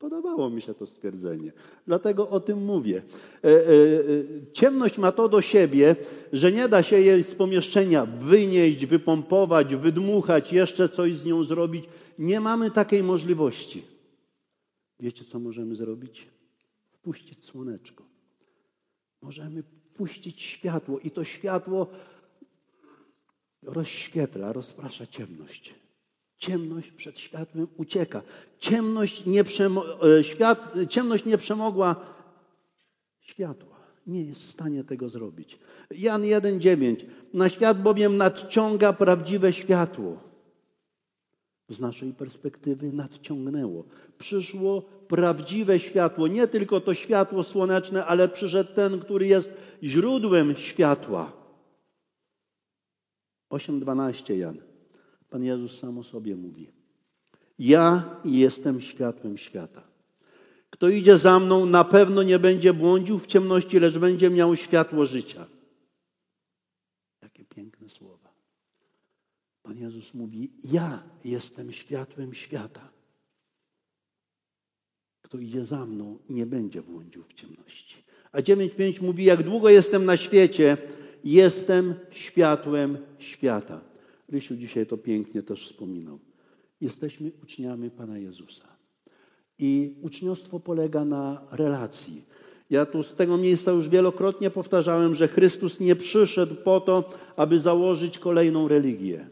Podobało 0.00 0.50
mi 0.50 0.62
się 0.62 0.74
to 0.74 0.86
stwierdzenie, 0.86 1.52
dlatego 1.86 2.28
o 2.28 2.40
tym 2.40 2.64
mówię. 2.64 3.02
E, 3.44 3.48
e, 3.48 3.50
e, 3.50 4.52
ciemność 4.52 4.98
ma 4.98 5.12
to 5.12 5.28
do 5.28 5.40
siebie, 5.40 5.96
że 6.32 6.52
nie 6.52 6.68
da 6.68 6.82
się 6.82 7.00
jej 7.00 7.22
z 7.22 7.34
pomieszczenia 7.34 8.06
wynieść, 8.06 8.86
wypompować, 8.86 9.76
wydmuchać, 9.76 10.52
jeszcze 10.52 10.88
coś 10.88 11.16
z 11.16 11.24
nią 11.24 11.44
zrobić. 11.44 11.84
Nie 12.18 12.40
mamy 12.40 12.70
takiej 12.70 13.02
możliwości. 13.02 13.84
Wiecie, 15.00 15.24
co 15.24 15.38
możemy 15.38 15.76
zrobić? 15.76 16.28
Wpuścić 16.92 17.44
słoneczko. 17.44 18.04
Możemy 19.22 19.62
puścić 19.96 20.42
światło 20.42 20.98
i 20.98 21.10
to 21.10 21.24
światło 21.24 21.86
rozświetla, 23.62 24.52
rozprasza 24.52 25.06
ciemność. 25.06 25.79
Ciemność 26.40 26.90
przed 26.90 27.20
światłem 27.20 27.66
ucieka. 27.76 28.22
Ciemność 28.58 29.26
nie, 29.26 29.44
przemo- 29.44 30.06
e, 30.18 30.24
świat, 30.24 30.74
ciemność 30.88 31.24
nie 31.24 31.38
przemogła 31.38 31.96
światła. 33.20 33.80
Nie 34.06 34.22
jest 34.22 34.40
w 34.40 34.50
stanie 34.50 34.84
tego 34.84 35.08
zrobić. 35.08 35.58
Jan 35.90 36.22
1,9. 36.22 36.96
Na 37.34 37.48
świat 37.48 37.82
bowiem 37.82 38.16
nadciąga 38.16 38.92
prawdziwe 38.92 39.52
światło. 39.52 40.20
Z 41.68 41.80
naszej 41.80 42.12
perspektywy 42.12 42.92
nadciągnęło. 42.92 43.84
Przyszło 44.18 44.82
prawdziwe 45.08 45.80
światło. 45.80 46.26
Nie 46.26 46.46
tylko 46.46 46.80
to 46.80 46.94
światło 46.94 47.42
słoneczne, 47.42 48.06
ale 48.06 48.28
przyszedł 48.28 48.74
ten, 48.74 48.98
który 48.98 49.26
jest 49.26 49.50
źródłem 49.82 50.56
światła. 50.56 51.32
8,12 53.50 54.36
Jan. 54.36 54.69
Pan 55.30 55.42
Jezus 55.44 55.78
sam 55.78 55.98
o 55.98 56.02
sobie 56.02 56.36
mówi. 56.36 56.72
Ja 57.58 58.16
jestem 58.24 58.80
światłem 58.80 59.38
świata. 59.38 59.82
Kto 60.70 60.88
idzie 60.88 61.18
za 61.18 61.38
mną, 61.38 61.66
na 61.66 61.84
pewno 61.84 62.22
nie 62.22 62.38
będzie 62.38 62.74
błądził 62.74 63.18
w 63.18 63.26
ciemności, 63.26 63.80
lecz 63.80 63.98
będzie 63.98 64.30
miał 64.30 64.56
światło 64.56 65.06
życia. 65.06 65.46
Jakie 67.22 67.44
piękne 67.44 67.88
słowa. 67.88 68.32
Pan 69.62 69.78
Jezus 69.78 70.14
mówi: 70.14 70.52
Ja 70.64 71.02
jestem 71.24 71.72
światłem 71.72 72.34
świata. 72.34 72.90
Kto 75.22 75.38
idzie 75.38 75.64
za 75.64 75.86
mną, 75.86 76.18
nie 76.28 76.46
będzie 76.46 76.82
błądził 76.82 77.22
w 77.22 77.32
ciemności. 77.32 77.96
A 78.32 78.40
9:5 78.40 79.02
mówi: 79.02 79.24
Jak 79.24 79.42
długo 79.42 79.68
jestem 79.68 80.04
na 80.04 80.16
świecie, 80.16 80.76
jestem 81.24 81.94
światłem 82.10 82.98
świata. 83.18 83.89
Rysiu 84.30 84.56
dzisiaj 84.56 84.86
to 84.86 84.96
pięknie 84.96 85.42
też 85.42 85.66
wspominał. 85.66 86.18
Jesteśmy 86.80 87.30
uczniami 87.42 87.90
Pana 87.90 88.18
Jezusa. 88.18 88.68
I 89.58 89.94
uczniostwo 90.02 90.60
polega 90.60 91.04
na 91.04 91.42
relacji. 91.52 92.24
Ja 92.70 92.86
tu 92.86 93.02
z 93.02 93.14
tego 93.14 93.36
miejsca 93.36 93.70
już 93.70 93.88
wielokrotnie 93.88 94.50
powtarzałem, 94.50 95.14
że 95.14 95.28
Chrystus 95.28 95.80
nie 95.80 95.96
przyszedł 95.96 96.54
po 96.54 96.80
to, 96.80 97.04
aby 97.36 97.60
założyć 97.60 98.18
kolejną 98.18 98.68
religię. 98.68 99.28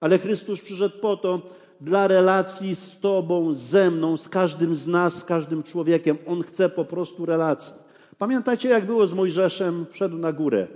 Ale 0.00 0.18
Chrystus 0.18 0.60
przyszedł 0.60 0.98
po 0.98 1.16
to, 1.16 1.42
dla 1.80 2.08
relacji 2.08 2.74
z 2.74 2.98
Tobą, 2.98 3.54
ze 3.54 3.90
mną, 3.90 4.16
z 4.16 4.28
każdym 4.28 4.74
z 4.74 4.86
nas, 4.86 5.14
z 5.14 5.24
każdym 5.24 5.62
człowiekiem. 5.62 6.18
On 6.26 6.42
chce 6.42 6.68
po 6.68 6.84
prostu 6.84 7.26
relacji. 7.26 7.74
Pamiętacie, 8.18 8.68
jak 8.68 8.86
było 8.86 9.06
z 9.06 9.12
Mojżeszem? 9.12 9.86
Wszedł 9.90 10.18
na 10.18 10.32
górę. 10.32 10.66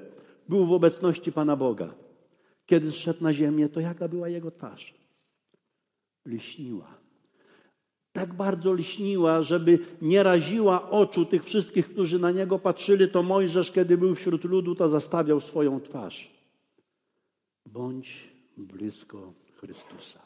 Był 0.49 0.67
w 0.67 0.73
obecności 0.73 1.33
Pana 1.33 1.57
Boga. 1.57 1.95
Kiedy 2.71 2.93
zszedł 2.93 3.25
na 3.25 3.35
ziemię, 3.35 3.69
to 3.69 3.81
jaka 3.81 4.09
była 4.09 4.29
jego 4.29 4.51
twarz? 4.51 4.95
Liśniła. 6.27 6.95
Tak 8.13 8.35
bardzo 8.35 8.75
liśniła, 8.75 9.43
żeby 9.43 9.79
nie 10.03 10.23
raziła 10.23 10.91
oczu 10.91 11.27
tych 11.27 11.45
wszystkich, 11.45 11.89
którzy 11.89 12.19
na 12.19 12.31
niego 12.31 12.59
patrzyli, 12.59 13.09
to 13.09 13.23
Mojżesz, 13.23 13.73
kiedy 13.73 13.99
był 13.99 14.15
wśród 14.15 14.45
ludu, 14.45 14.75
to 14.75 14.89
zastawiał 14.89 15.41
swoją 15.41 15.81
twarz. 15.81 16.31
Bądź 17.67 18.29
blisko 18.57 19.33
Chrystusa. 19.57 20.21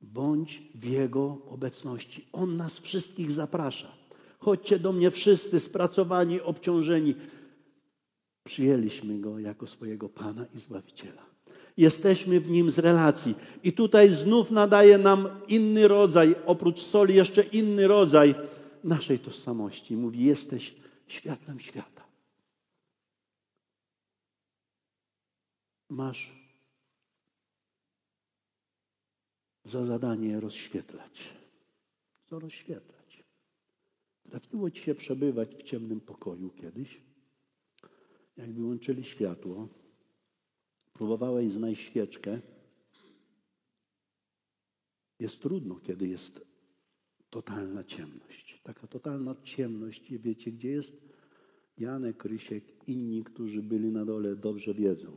Bądź 0.00 0.62
w 0.74 0.84
Jego 0.84 1.38
obecności. 1.46 2.28
On 2.32 2.56
nas 2.56 2.78
wszystkich 2.78 3.32
zaprasza. 3.32 3.92
Chodźcie 4.38 4.78
do 4.78 4.92
mnie 4.92 5.10
wszyscy 5.10 5.60
spracowani, 5.60 6.40
obciążeni. 6.40 7.14
Przyjęliśmy 8.48 9.18
Go 9.18 9.38
jako 9.38 9.66
swojego 9.66 10.08
Pana 10.08 10.46
i 10.54 10.58
Zbawiciela. 10.58 11.26
Jesteśmy 11.76 12.40
w 12.40 12.50
Nim 12.50 12.70
z 12.70 12.78
relacji. 12.78 13.34
I 13.62 13.72
tutaj 13.72 14.14
znów 14.14 14.50
nadaje 14.50 14.98
nam 14.98 15.28
inny 15.48 15.88
rodzaj, 15.88 16.34
oprócz 16.46 16.80
soli 16.80 17.14
jeszcze 17.14 17.42
inny 17.42 17.88
rodzaj 17.88 18.34
naszej 18.84 19.18
tożsamości. 19.18 19.96
Mówi, 19.96 20.24
jesteś 20.24 20.74
światłem 21.06 21.60
świata. 21.60 22.04
Masz 25.88 26.52
za 29.64 29.86
zadanie 29.86 30.40
rozświetlać. 30.40 31.28
Co 32.26 32.38
rozświetlać? 32.38 33.24
Trafiło 34.30 34.70
ci 34.70 34.82
się 34.82 34.94
przebywać 34.94 35.54
w 35.54 35.62
ciemnym 35.62 36.00
pokoju 36.00 36.50
kiedyś? 36.50 37.07
Jak 38.38 38.52
wyłączyli 38.52 39.04
światło, 39.04 39.68
próbowałeś 40.92 41.52
znaleźć 41.52 41.82
świeczkę. 41.86 42.40
Jest 45.18 45.42
trudno, 45.42 45.74
kiedy 45.74 46.08
jest 46.08 46.40
totalna 47.30 47.84
ciemność. 47.84 48.60
Taka 48.62 48.86
totalna 48.86 49.34
ciemność, 49.42 50.10
i 50.10 50.18
wiecie 50.18 50.52
gdzie 50.52 50.70
jest? 50.70 50.96
Janek, 51.78 52.24
Rysiek, 52.24 52.64
inni, 52.88 53.24
którzy 53.24 53.62
byli 53.62 53.88
na 53.92 54.04
dole, 54.04 54.36
dobrze 54.36 54.74
wiedzą. 54.74 55.08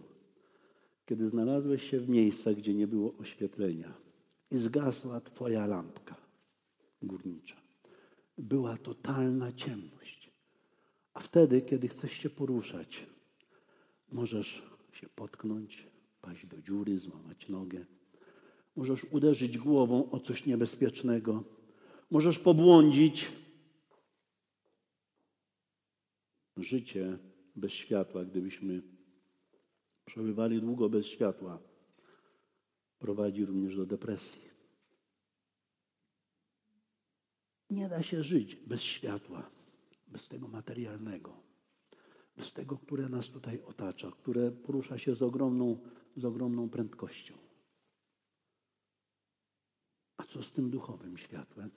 Kiedy 1.05 1.29
znalazłeś 1.29 1.89
się 1.89 1.99
w 1.99 2.09
miejscach, 2.09 2.55
gdzie 2.55 2.73
nie 2.73 2.87
było 2.87 3.17
oświetlenia 3.17 3.93
i 4.51 4.57
zgasła 4.57 5.21
twoja 5.21 5.65
lampka 5.65 6.15
górnicza, 7.01 7.61
była 8.37 8.77
totalna 8.77 9.53
ciemność. 9.53 10.20
A 11.13 11.19
wtedy, 11.19 11.61
kiedy 11.61 11.87
chcesz 11.87 12.11
się 12.11 12.29
poruszać, 12.29 13.05
możesz 14.11 14.63
się 14.93 15.09
potknąć, 15.09 15.87
paść 16.21 16.45
do 16.45 16.61
dziury, 16.61 16.99
złamać 16.99 17.49
nogę. 17.49 17.85
Możesz 18.75 19.03
uderzyć 19.03 19.57
głową 19.57 20.09
o 20.09 20.19
coś 20.19 20.45
niebezpiecznego. 20.45 21.43
Możesz 22.11 22.39
pobłądzić. 22.39 23.27
Życie 26.57 27.17
bez 27.55 27.71
światła, 27.71 28.25
gdybyśmy 28.25 28.81
przebywali 30.05 30.61
długo 30.61 30.89
bez 30.89 31.05
światła, 31.05 31.59
prowadzi 32.99 33.45
również 33.45 33.75
do 33.75 33.85
depresji. 33.85 34.41
Nie 37.69 37.89
da 37.89 38.03
się 38.03 38.23
żyć 38.23 38.55
bez 38.55 38.81
światła, 38.81 39.51
bez 40.11 40.27
tego 40.27 40.47
materialnego, 40.47 41.33
bez 42.37 42.53
tego, 42.53 42.77
które 42.77 43.09
nas 43.09 43.29
tutaj 43.29 43.61
otacza, 43.65 44.11
które 44.11 44.51
porusza 44.51 44.97
się 44.97 45.15
z 45.15 45.21
ogromną, 45.21 45.77
z 46.17 46.25
ogromną 46.25 46.69
prędkością. 46.69 47.33
A 50.17 50.23
co 50.23 50.43
z 50.43 50.51
tym 50.51 50.69
duchowym 50.69 51.17
światłem? 51.17 51.71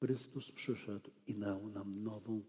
Chrystus 0.00 0.52
przyszedł 0.52 1.10
i 1.26 1.34
dał 1.34 1.68
nam 1.68 2.02
nową 2.02 2.42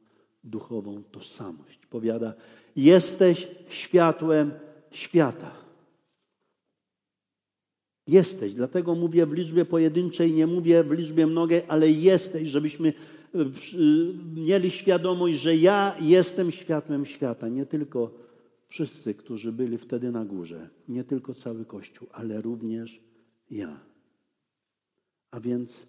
duchową 0.43 1.03
tożsamość. 1.03 1.85
Powiada: 1.85 2.33
Jesteś 2.75 3.47
światłem 3.69 4.51
świata. 4.91 5.55
Jesteś, 8.07 8.53
dlatego 8.53 8.95
mówię 8.95 9.25
w 9.25 9.33
liczbie 9.33 9.65
pojedynczej, 9.65 10.31
nie 10.31 10.47
mówię 10.47 10.83
w 10.83 10.91
liczbie 10.91 11.27
mnogiej, 11.27 11.61
ale 11.67 11.89
jesteś, 11.89 12.49
żebyśmy 12.49 12.93
mieli 14.35 14.71
świadomość, 14.71 15.39
że 15.39 15.55
ja 15.55 15.95
jestem 16.01 16.51
światłem 16.51 17.05
świata. 17.05 17.47
Nie 17.47 17.65
tylko 17.65 18.11
wszyscy, 18.67 19.13
którzy 19.13 19.51
byli 19.51 19.77
wtedy 19.77 20.11
na 20.11 20.25
górze, 20.25 20.69
nie 20.87 21.03
tylko 21.03 21.33
cały 21.33 21.65
Kościół, 21.65 22.07
ale 22.11 22.41
również 22.41 23.01
ja. 23.51 23.79
A 25.31 25.39
więc 25.39 25.87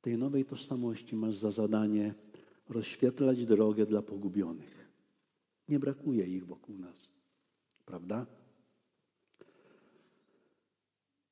tej 0.00 0.18
nowej 0.18 0.44
tożsamości 0.44 1.16
masz 1.16 1.36
za 1.36 1.50
zadanie 1.50 2.14
rozświetlać 2.68 3.44
drogę 3.44 3.86
dla 3.86 4.02
pogubionych. 4.02 4.88
Nie 5.68 5.78
brakuje 5.78 6.26
ich 6.26 6.46
wokół 6.46 6.78
nas, 6.78 7.08
prawda? 7.86 8.26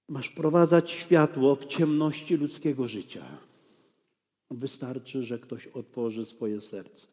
Masz 0.08 0.28
wprowadzać 0.28 0.90
światło 0.90 1.56
w 1.56 1.66
ciemności 1.66 2.37
ludzkiego 2.37 2.88
życia. 2.88 3.47
Wystarczy, 4.50 5.22
że 5.22 5.38
ktoś 5.38 5.66
otworzy 5.66 6.26
swoje 6.26 6.61
serce. 6.61 7.06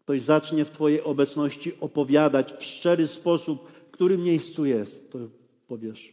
Ktoś 0.00 0.22
zacznie 0.22 0.64
w 0.64 0.70
Twojej 0.70 1.02
obecności 1.02 1.80
opowiadać 1.80 2.52
w 2.52 2.62
szczery 2.62 3.08
sposób, 3.08 3.70
w 3.88 3.90
którym 3.90 4.22
miejscu 4.22 4.64
jest, 4.64 5.10
to 5.10 5.18
powiesz, 5.66 6.12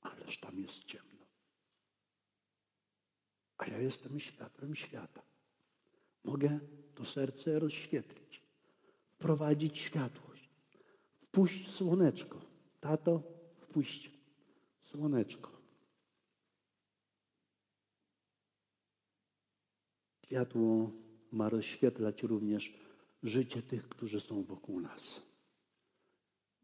ależ 0.00 0.38
tam 0.38 0.58
jest 0.60 0.84
ciemno. 0.84 1.26
A 3.58 3.66
ja 3.66 3.78
jestem 3.78 4.20
światłem 4.20 4.74
świata. 4.74 5.22
Mogę 6.24 6.60
to 6.94 7.04
serce 7.04 7.58
rozświetlić, 7.58 8.42
wprowadzić 9.08 9.78
światłość, 9.78 10.48
wpuść 11.20 11.70
słoneczko. 11.70 12.40
Tato, 12.80 13.22
wpuść 13.56 14.10
słoneczko. 14.82 15.50
Światło 20.34 20.90
ma 21.32 21.48
rozświetlać 21.48 22.22
również 22.22 22.74
życie 23.22 23.62
tych, 23.62 23.88
którzy 23.88 24.20
są 24.20 24.44
wokół 24.44 24.80
nas. 24.80 25.22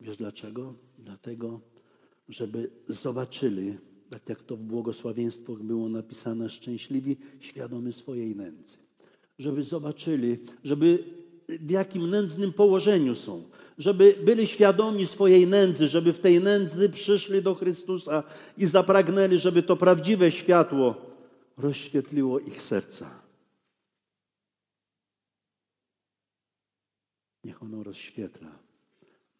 Wiesz 0.00 0.16
dlaczego? 0.16 0.74
Dlatego, 0.98 1.60
żeby 2.28 2.70
zobaczyli, 2.88 3.78
tak 4.10 4.28
jak 4.28 4.42
to 4.42 4.56
w 4.56 4.60
błogosławieństwach 4.60 5.62
było 5.62 5.88
napisane, 5.88 6.50
szczęśliwi, 6.50 7.16
świadomy 7.40 7.92
swojej 7.92 8.36
nędzy 8.36 8.76
żeby 9.38 9.62
zobaczyli, 9.62 10.38
żeby 10.64 11.04
w 11.48 11.70
jakim 11.70 12.10
nędznym 12.10 12.52
położeniu 12.52 13.14
są, 13.14 13.42
żeby 13.78 14.14
byli 14.24 14.46
świadomi 14.46 15.06
swojej 15.06 15.46
nędzy, 15.46 15.88
żeby 15.88 16.12
w 16.12 16.18
tej 16.18 16.40
nędzy 16.40 16.88
przyszli 16.88 17.42
do 17.42 17.54
Chrystusa 17.54 18.22
i 18.58 18.66
zapragnęli, 18.66 19.38
żeby 19.38 19.62
to 19.62 19.76
prawdziwe 19.76 20.30
światło 20.30 20.94
rozświetliło 21.58 22.38
ich 22.38 22.62
serca. 22.62 23.29
Niech 27.44 27.62
ono 27.62 27.82
rozświetla 27.82 28.58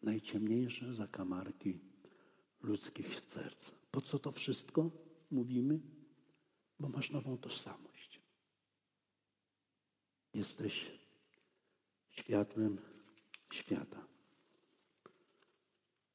najciemniejsze 0.03 0.93
zakamarki 0.93 1.79
ludzkich 2.61 3.19
serc. 3.33 3.71
Po 3.91 4.01
co 4.01 4.19
to 4.19 4.31
wszystko 4.31 4.89
mówimy? 5.31 5.79
Bo 6.79 6.89
masz 6.89 7.11
nową 7.11 7.37
tożsamość. 7.37 8.21
Jesteś 10.33 10.91
światłem 12.09 12.77
świata. 13.53 14.05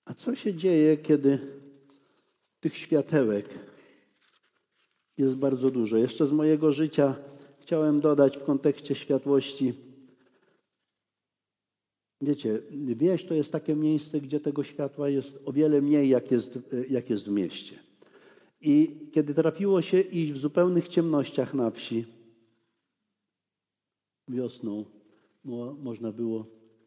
A 0.05 0.14
co 0.14 0.37
się 0.37 0.55
dzieje, 0.55 0.96
kiedy 0.96 1.61
tych 2.61 2.77
światełek 2.77 3.59
jest 5.18 5.35
bardzo 5.35 5.70
dużo? 5.70 5.96
Jeszcze 5.96 6.27
z 6.27 6.33
mojego 6.33 6.72
życia 6.72 7.16
chciałem 7.61 8.01
dodać 8.01 8.38
w 8.38 8.44
kontekście 8.44 8.94
światłości. 8.94 9.86
Wiecie, 12.20 12.62
wieś 12.96 13.24
to 13.24 13.35
jest 13.35 13.52
takie 13.52 13.74
miejsce, 13.74 14.20
gdzie 14.20 14.40
tego 14.40 14.64
światła 14.64 15.09
jest 15.09 15.38
o 15.44 15.52
wiele 15.52 15.81
mniej, 15.83 16.09
jak 16.09 16.31
jest, 16.31 16.59
jak 16.88 17.11
jest 17.11 17.26
w 17.26 17.31
mieście. 17.31 17.79
I 18.61 19.09
kiedy 19.12 19.35
trafiło 19.35 19.83
się 19.83 20.00
iść 20.00 20.33
w 20.33 20.38
zupełnych 20.38 20.88
ciemnościach 20.88 21.55
na 21.55 21.70
wsi, 21.70 22.07
wiosną 24.29 24.85
można 25.79 26.12
było 26.12 26.46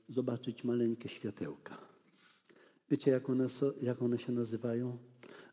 zobaczyć 0.10 0.64
maleńkie 0.64 1.10
światełka. 1.10 1.78
Wiecie, 2.90 3.12
jak 3.12 3.30
one, 3.30 3.48
jak 3.82 4.02
one 4.02 4.18
się 4.20 4.32
nazywają? 4.32 4.98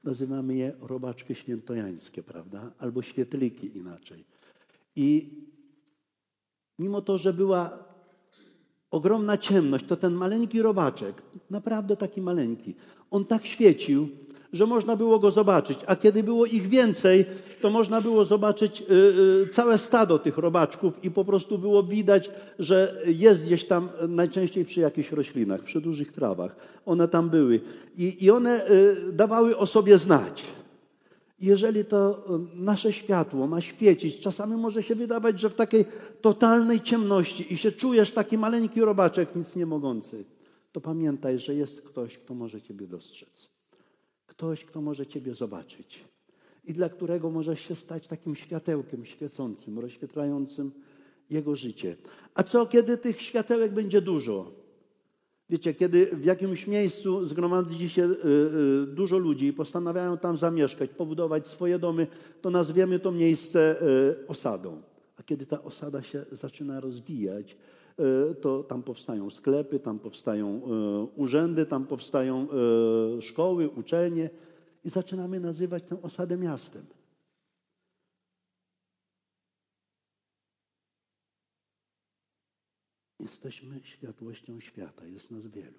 Nazywamy 0.04 0.56
je 0.56 0.76
robaczki 0.80 1.34
świętojańskie, 1.34 2.22
prawda? 2.22 2.72
Albo 2.78 3.02
świetliki 3.02 3.76
inaczej. 3.76 4.24
I 4.96 5.30
mimo 6.78 7.02
to, 7.02 7.18
że 7.18 7.32
była 7.32 7.86
ogromna 8.90 9.36
ciemność, 9.36 9.84
to 9.88 9.96
ten 9.96 10.14
maleńki 10.14 10.62
robaczek, 10.62 11.22
naprawdę 11.50 11.96
taki 11.96 12.22
maleńki, 12.22 12.74
on 13.10 13.24
tak 13.24 13.46
świecił, 13.46 14.08
że 14.52 14.66
można 14.66 14.96
było 14.96 15.18
go 15.18 15.30
zobaczyć. 15.30 15.78
A 15.86 15.96
kiedy 15.96 16.22
było 16.22 16.46
ich 16.46 16.68
więcej, 16.68 17.24
to 17.60 17.70
można 17.70 18.00
było 18.00 18.24
zobaczyć 18.24 18.82
y, 18.82 18.94
y, 19.44 19.48
całe 19.48 19.78
stado 19.78 20.18
tych 20.18 20.38
robaczków 20.38 21.04
i 21.04 21.10
po 21.10 21.24
prostu 21.24 21.58
było 21.58 21.82
widać, 21.82 22.30
że 22.58 23.02
jest 23.06 23.44
gdzieś 23.44 23.64
tam, 23.64 23.88
najczęściej 24.08 24.64
przy 24.64 24.80
jakichś 24.80 25.12
roślinach, 25.12 25.62
przy 25.62 25.80
dużych 25.80 26.12
trawach. 26.12 26.56
One 26.86 27.08
tam 27.08 27.30
były 27.30 27.60
i, 27.96 28.24
i 28.24 28.30
one 28.30 28.70
y, 28.70 29.12
dawały 29.12 29.56
o 29.56 29.66
sobie 29.66 29.98
znać. 29.98 30.42
Jeżeli 31.38 31.84
to 31.84 32.24
nasze 32.54 32.92
światło 32.92 33.46
ma 33.46 33.60
świecić, 33.60 34.20
czasami 34.20 34.56
może 34.56 34.82
się 34.82 34.94
wydawać, 34.94 35.40
że 35.40 35.50
w 35.50 35.54
takiej 35.54 35.84
totalnej 36.20 36.80
ciemności 36.80 37.52
i 37.52 37.56
się 37.56 37.72
czujesz 37.72 38.10
taki 38.10 38.38
maleńki 38.38 38.80
robaczek, 38.80 39.36
nic 39.36 39.56
nie 39.56 39.66
mogący, 39.66 40.24
to 40.72 40.80
pamiętaj, 40.80 41.38
że 41.38 41.54
jest 41.54 41.82
ktoś, 41.82 42.18
kto 42.18 42.34
może 42.34 42.62
Ciebie 42.62 42.86
dostrzec. 42.86 43.50
Ktoś, 44.26 44.64
kto 44.64 44.80
może 44.80 45.06
Ciebie 45.06 45.34
zobaczyć 45.34 46.04
i 46.64 46.72
dla 46.72 46.88
którego 46.88 47.30
możesz 47.30 47.60
się 47.60 47.74
stać 47.74 48.06
takim 48.06 48.36
światełkiem 48.36 49.04
świecącym, 49.04 49.78
rozświetlającym 49.78 50.72
jego 51.30 51.56
życie. 51.56 51.96
A 52.34 52.42
co, 52.42 52.66
kiedy 52.66 52.98
tych 52.98 53.22
światełek 53.22 53.72
będzie 53.72 54.00
dużo? 54.00 54.52
Wiecie, 55.50 55.74
kiedy 55.74 56.06
w 56.06 56.24
jakimś 56.24 56.66
miejscu 56.66 57.26
zgromadzi 57.26 57.88
się 57.88 58.02
y, 58.02 58.14
y, 58.82 58.86
dużo 58.86 59.18
ludzi 59.18 59.46
i 59.46 59.52
postanawiają 59.52 60.18
tam 60.18 60.36
zamieszkać, 60.36 60.90
pobudować 60.90 61.46
swoje 61.46 61.78
domy, 61.78 62.06
to 62.40 62.50
nazwiemy 62.50 62.98
to 62.98 63.12
miejsce 63.12 63.82
y, 63.82 64.26
osadą. 64.26 64.82
A 65.18 65.22
kiedy 65.22 65.46
ta 65.46 65.62
osada 65.62 66.02
się 66.02 66.24
zaczyna 66.32 66.80
rozwijać, 66.80 67.56
to 68.40 68.62
tam 68.62 68.82
powstają 68.82 69.30
sklepy, 69.30 69.78
tam 69.78 69.98
powstają 69.98 70.60
urzędy, 71.16 71.66
tam 71.66 71.86
powstają 71.86 72.46
szkoły, 73.20 73.68
uczelnie 73.68 74.30
i 74.84 74.90
zaczynamy 74.90 75.40
nazywać 75.40 75.82
tę 75.82 76.02
osadę 76.02 76.36
miastem. 76.36 76.82
Jesteśmy 83.26 83.80
światłością 83.84 84.60
świata, 84.60 85.06
jest 85.06 85.30
nas 85.30 85.46
wielu. 85.46 85.78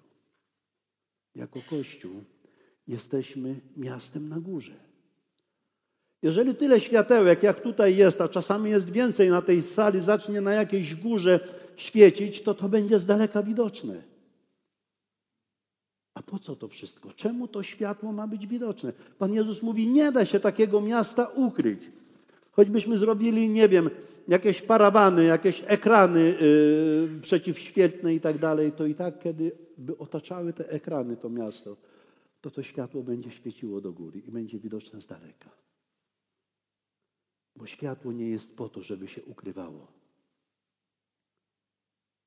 Jako 1.34 1.60
Kościół 1.70 2.24
jesteśmy 2.88 3.60
miastem 3.76 4.28
na 4.28 4.40
górze. 4.40 4.76
Jeżeli 6.22 6.54
tyle 6.54 6.80
światełek, 6.80 7.42
jak 7.42 7.60
tutaj 7.60 7.96
jest, 7.96 8.20
a 8.20 8.28
czasami 8.28 8.70
jest 8.70 8.90
więcej 8.90 9.30
na 9.30 9.42
tej 9.42 9.62
sali, 9.62 10.00
zacznie 10.00 10.40
na 10.40 10.52
jakiejś 10.52 10.94
górze 10.94 11.40
świecić, 11.76 12.42
to 12.42 12.54
to 12.54 12.68
będzie 12.68 12.98
z 12.98 13.06
daleka 13.06 13.42
widoczne. 13.42 14.02
A 16.14 16.22
po 16.22 16.38
co 16.38 16.56
to 16.56 16.68
wszystko? 16.68 17.12
Czemu 17.12 17.48
to 17.48 17.62
światło 17.62 18.12
ma 18.12 18.26
być 18.26 18.46
widoczne? 18.46 18.92
Pan 19.18 19.32
Jezus 19.32 19.62
mówi, 19.62 19.86
nie 19.86 20.12
da 20.12 20.26
się 20.26 20.40
takiego 20.40 20.80
miasta 20.80 21.24
ukryć. 21.24 21.80
Choćbyśmy 22.58 22.98
zrobili, 22.98 23.48
nie 23.48 23.68
wiem, 23.68 23.90
jakieś 24.28 24.62
parawany, 24.62 25.24
jakieś 25.24 25.62
ekrany 25.66 26.20
yy, 26.20 27.20
przeciwświetne 27.20 28.14
i 28.14 28.20
tak 28.20 28.38
dalej, 28.38 28.72
to 28.72 28.86
i 28.86 28.94
tak, 28.94 29.18
kiedy 29.18 29.52
by 29.78 29.98
otaczały 29.98 30.52
te 30.52 30.68
ekrany 30.68 31.16
to 31.16 31.30
miasto, 31.30 31.76
to 32.40 32.50
to 32.50 32.62
światło 32.62 33.02
będzie 33.02 33.30
świeciło 33.30 33.80
do 33.80 33.92
góry 33.92 34.20
i 34.20 34.30
będzie 34.30 34.58
widoczne 34.58 35.00
z 35.00 35.06
daleka. 35.06 35.50
Bo 37.56 37.66
światło 37.66 38.12
nie 38.12 38.28
jest 38.28 38.56
po 38.56 38.68
to, 38.68 38.82
żeby 38.82 39.08
się 39.08 39.22
ukrywało. 39.24 39.86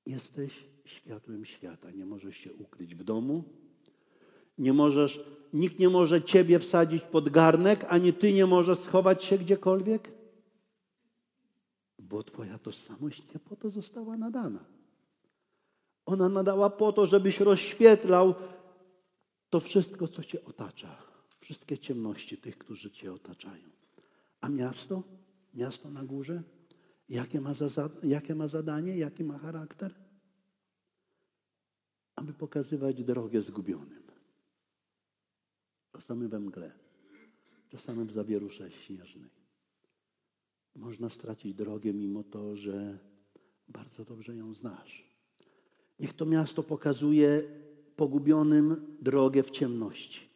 Jesteś 0.06 0.66
światłem 0.86 1.46
świata. 1.46 1.92
Nie 1.92 2.06
możesz 2.06 2.38
się 2.38 2.54
ukryć 2.54 2.96
w 2.96 3.04
domu. 3.04 3.44
Nie 4.58 4.74
możesz, 4.74 5.24
nikt 5.54 5.80
nie 5.80 5.90
może 5.90 6.22
ciebie 6.22 6.60
wsadzić 6.60 7.04
pod 7.04 7.30
garnek, 7.30 7.86
ani 7.90 8.14
ty 8.14 8.34
nie 8.34 8.46
możesz 8.46 8.80
schować 8.80 9.24
się 9.24 9.38
gdziekolwiek 9.38 10.21
bo 12.12 12.24
Twoja 12.24 12.58
tożsamość 12.60 13.24
nie 13.34 13.40
po 13.40 13.56
to 13.56 13.70
została 13.70 14.18
nadana. 14.18 14.66
Ona 16.06 16.30
nadała 16.30 16.70
po 16.70 16.94
to, 16.94 17.06
żebyś 17.06 17.40
rozświetlał 17.40 18.36
to 19.50 19.60
wszystko, 19.60 20.08
co 20.08 20.24
Cię 20.24 20.46
otacza. 20.46 20.98
Wszystkie 21.40 21.78
ciemności 21.78 22.38
tych, 22.38 22.58
którzy 22.58 22.92
Cię 22.92 23.14
otaczają. 23.14 23.70
A 24.42 24.50
miasto? 24.50 25.04
Miasto 25.54 25.90
na 25.90 26.04
górze? 26.04 26.44
Jakie 27.10 27.42
ma, 27.42 27.54
za, 27.54 27.90
jakie 28.04 28.36
ma 28.36 28.48
zadanie? 28.48 28.98
Jaki 28.98 29.24
ma 29.24 29.38
charakter? 29.38 29.94
Aby 32.16 32.34
pokazywać 32.34 33.04
drogę 33.04 33.42
zgubionym. 33.42 34.04
Czasami 35.92 36.28
we 36.28 36.40
mgle, 36.40 36.72
czasami 37.70 38.06
w 38.06 38.12
zawierusze 38.12 38.72
śnieżnej. 38.72 39.41
Można 40.76 41.10
stracić 41.10 41.54
drogę, 41.54 41.94
mimo 41.94 42.24
to, 42.24 42.56
że 42.56 42.98
bardzo 43.68 44.06
dobrze 44.06 44.36
ją 44.36 44.54
znasz. 44.54 45.12
Niech 46.00 46.14
to 46.14 46.26
miasto 46.26 46.64
pokazuje 46.64 47.44
pogubionym 47.96 48.98
drogę 49.02 49.44
w 49.44 49.52
ciemności. 49.52 50.32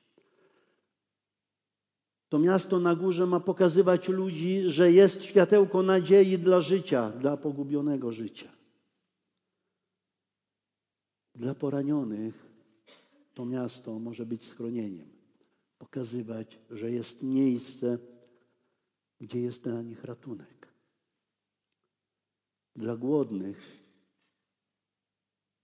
To 2.30 2.40
miasto 2.40 2.80
na 2.80 2.96
górze 2.96 3.26
ma 3.26 3.40
pokazywać 3.40 4.08
ludzi, 4.10 4.62
że 4.68 4.92
jest 4.92 5.24
światełko 5.24 5.84
nadziei 5.84 6.38
dla 6.38 6.62
życia, 6.62 7.10
dla 7.10 7.38
pogubionego 7.38 8.12
życia. 8.12 8.52
Dla 11.36 11.56
poranionych 11.56 12.46
to 13.34 13.46
miasto 13.46 14.00
może 14.00 14.26
być 14.26 14.44
schronieniem, 14.44 15.08
pokazywać, 15.78 16.60
że 16.70 16.92
jest 16.92 17.24
miejsce, 17.24 17.98
gdzie 19.26 19.42
jest 19.42 19.64
dla 19.64 19.82
nich 19.82 20.04
ratunek. 20.04 20.68
Dla 22.76 22.96
głodnych 22.96 23.58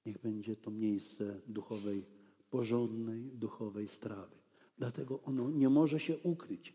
niech 0.06 0.22
będzie 0.22 0.56
to 0.56 0.72
miejsce 0.72 1.42
duchowej, 1.48 2.06
porządnej 2.50 3.22
duchowej 3.22 3.88
strawy. 3.88 4.36
Dlatego 4.78 5.20
ono 5.24 5.50
nie 5.50 5.70
może 5.70 6.00
się 6.00 6.18
ukryć. 6.24 6.74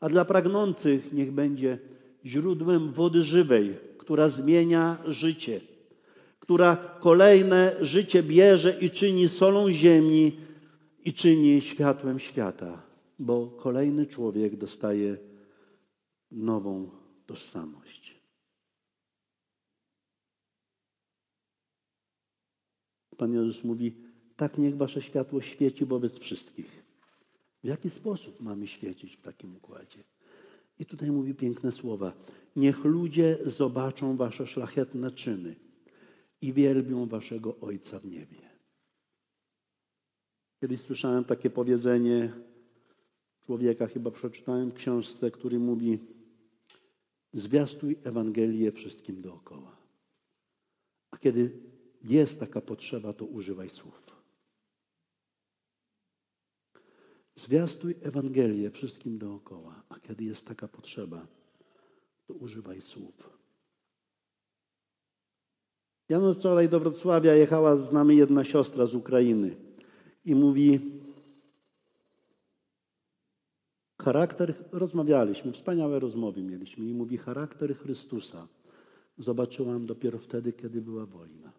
A 0.00 0.08
dla 0.08 0.24
pragnących 0.24 1.12
niech 1.12 1.32
będzie 1.32 1.78
źródłem 2.24 2.92
wody 2.92 3.22
żywej, 3.22 3.76
która 3.98 4.28
zmienia 4.28 4.98
życie, 5.06 5.60
która 6.40 6.76
kolejne 7.00 7.76
życie 7.80 8.22
bierze 8.22 8.78
i 8.80 8.90
czyni 8.90 9.28
solą 9.28 9.72
ziemi 9.72 10.36
i 11.04 11.12
czyni 11.12 11.60
światłem 11.60 12.18
świata, 12.18 12.82
bo 13.18 13.46
kolejny 13.46 14.06
człowiek 14.06 14.56
dostaje 14.56 15.29
nową 16.30 16.90
tożsamość. 17.26 18.20
Pan 23.16 23.32
Jezus 23.32 23.64
mówi, 23.64 23.96
tak 24.36 24.58
niech 24.58 24.76
wasze 24.76 25.02
światło 25.02 25.40
świeci 25.40 25.84
wobec 25.84 26.18
wszystkich. 26.18 26.82
W 27.64 27.66
jaki 27.66 27.90
sposób 27.90 28.40
mamy 28.40 28.66
świecić 28.66 29.16
w 29.16 29.22
takim 29.22 29.56
układzie? 29.56 30.04
I 30.78 30.86
tutaj 30.86 31.10
mówi 31.10 31.34
piękne 31.34 31.72
słowa. 31.72 32.12
Niech 32.56 32.84
ludzie 32.84 33.38
zobaczą 33.46 34.16
wasze 34.16 34.46
szlachetne 34.46 35.10
czyny 35.10 35.56
i 36.40 36.52
wielbią 36.52 37.06
waszego 37.06 37.56
Ojca 37.60 37.98
w 37.98 38.04
niebie. 38.04 38.50
Kiedyś 40.60 40.80
słyszałem 40.80 41.24
takie 41.24 41.50
powiedzenie 41.50 42.32
człowieka, 43.40 43.86
chyba 43.86 44.10
przeczytałem 44.10 44.72
książce, 44.72 45.30
który 45.30 45.58
mówi, 45.58 45.98
Zwiastuj 47.32 47.98
Ewangelię 48.04 48.72
wszystkim 48.72 49.22
dookoła. 49.22 49.76
A 51.10 51.16
kiedy 51.18 51.60
jest 52.02 52.40
taka 52.40 52.60
potrzeba, 52.60 53.12
to 53.12 53.24
używaj 53.24 53.70
słów. 53.70 54.16
Zwiastuj 57.34 57.94
Ewangelię 58.02 58.70
wszystkim 58.70 59.18
dookoła, 59.18 59.82
a 59.88 60.00
kiedy 60.00 60.24
jest 60.24 60.46
taka 60.46 60.68
potrzeba, 60.68 61.26
to 62.26 62.34
używaj 62.34 62.80
słów. 62.80 63.40
Jano 66.08 66.34
wczoraj 66.34 66.68
do 66.68 66.80
Wrocławia 66.80 67.34
jechała 67.34 67.76
z 67.76 67.92
nami 67.92 68.16
jedna 68.16 68.44
siostra 68.44 68.86
z 68.86 68.94
Ukrainy 68.94 69.56
i 70.24 70.34
mówi, 70.34 70.80
Charakter, 74.04 74.54
rozmawialiśmy, 74.72 75.52
wspaniałe 75.52 75.98
rozmowy 75.98 76.42
mieliśmy 76.42 76.86
i 76.86 76.94
mówi, 76.94 77.16
charakter 77.16 77.76
Chrystusa 77.76 78.48
zobaczyłam 79.18 79.86
dopiero 79.86 80.18
wtedy, 80.18 80.52
kiedy 80.52 80.80
była 80.80 81.06
wojna. 81.06 81.52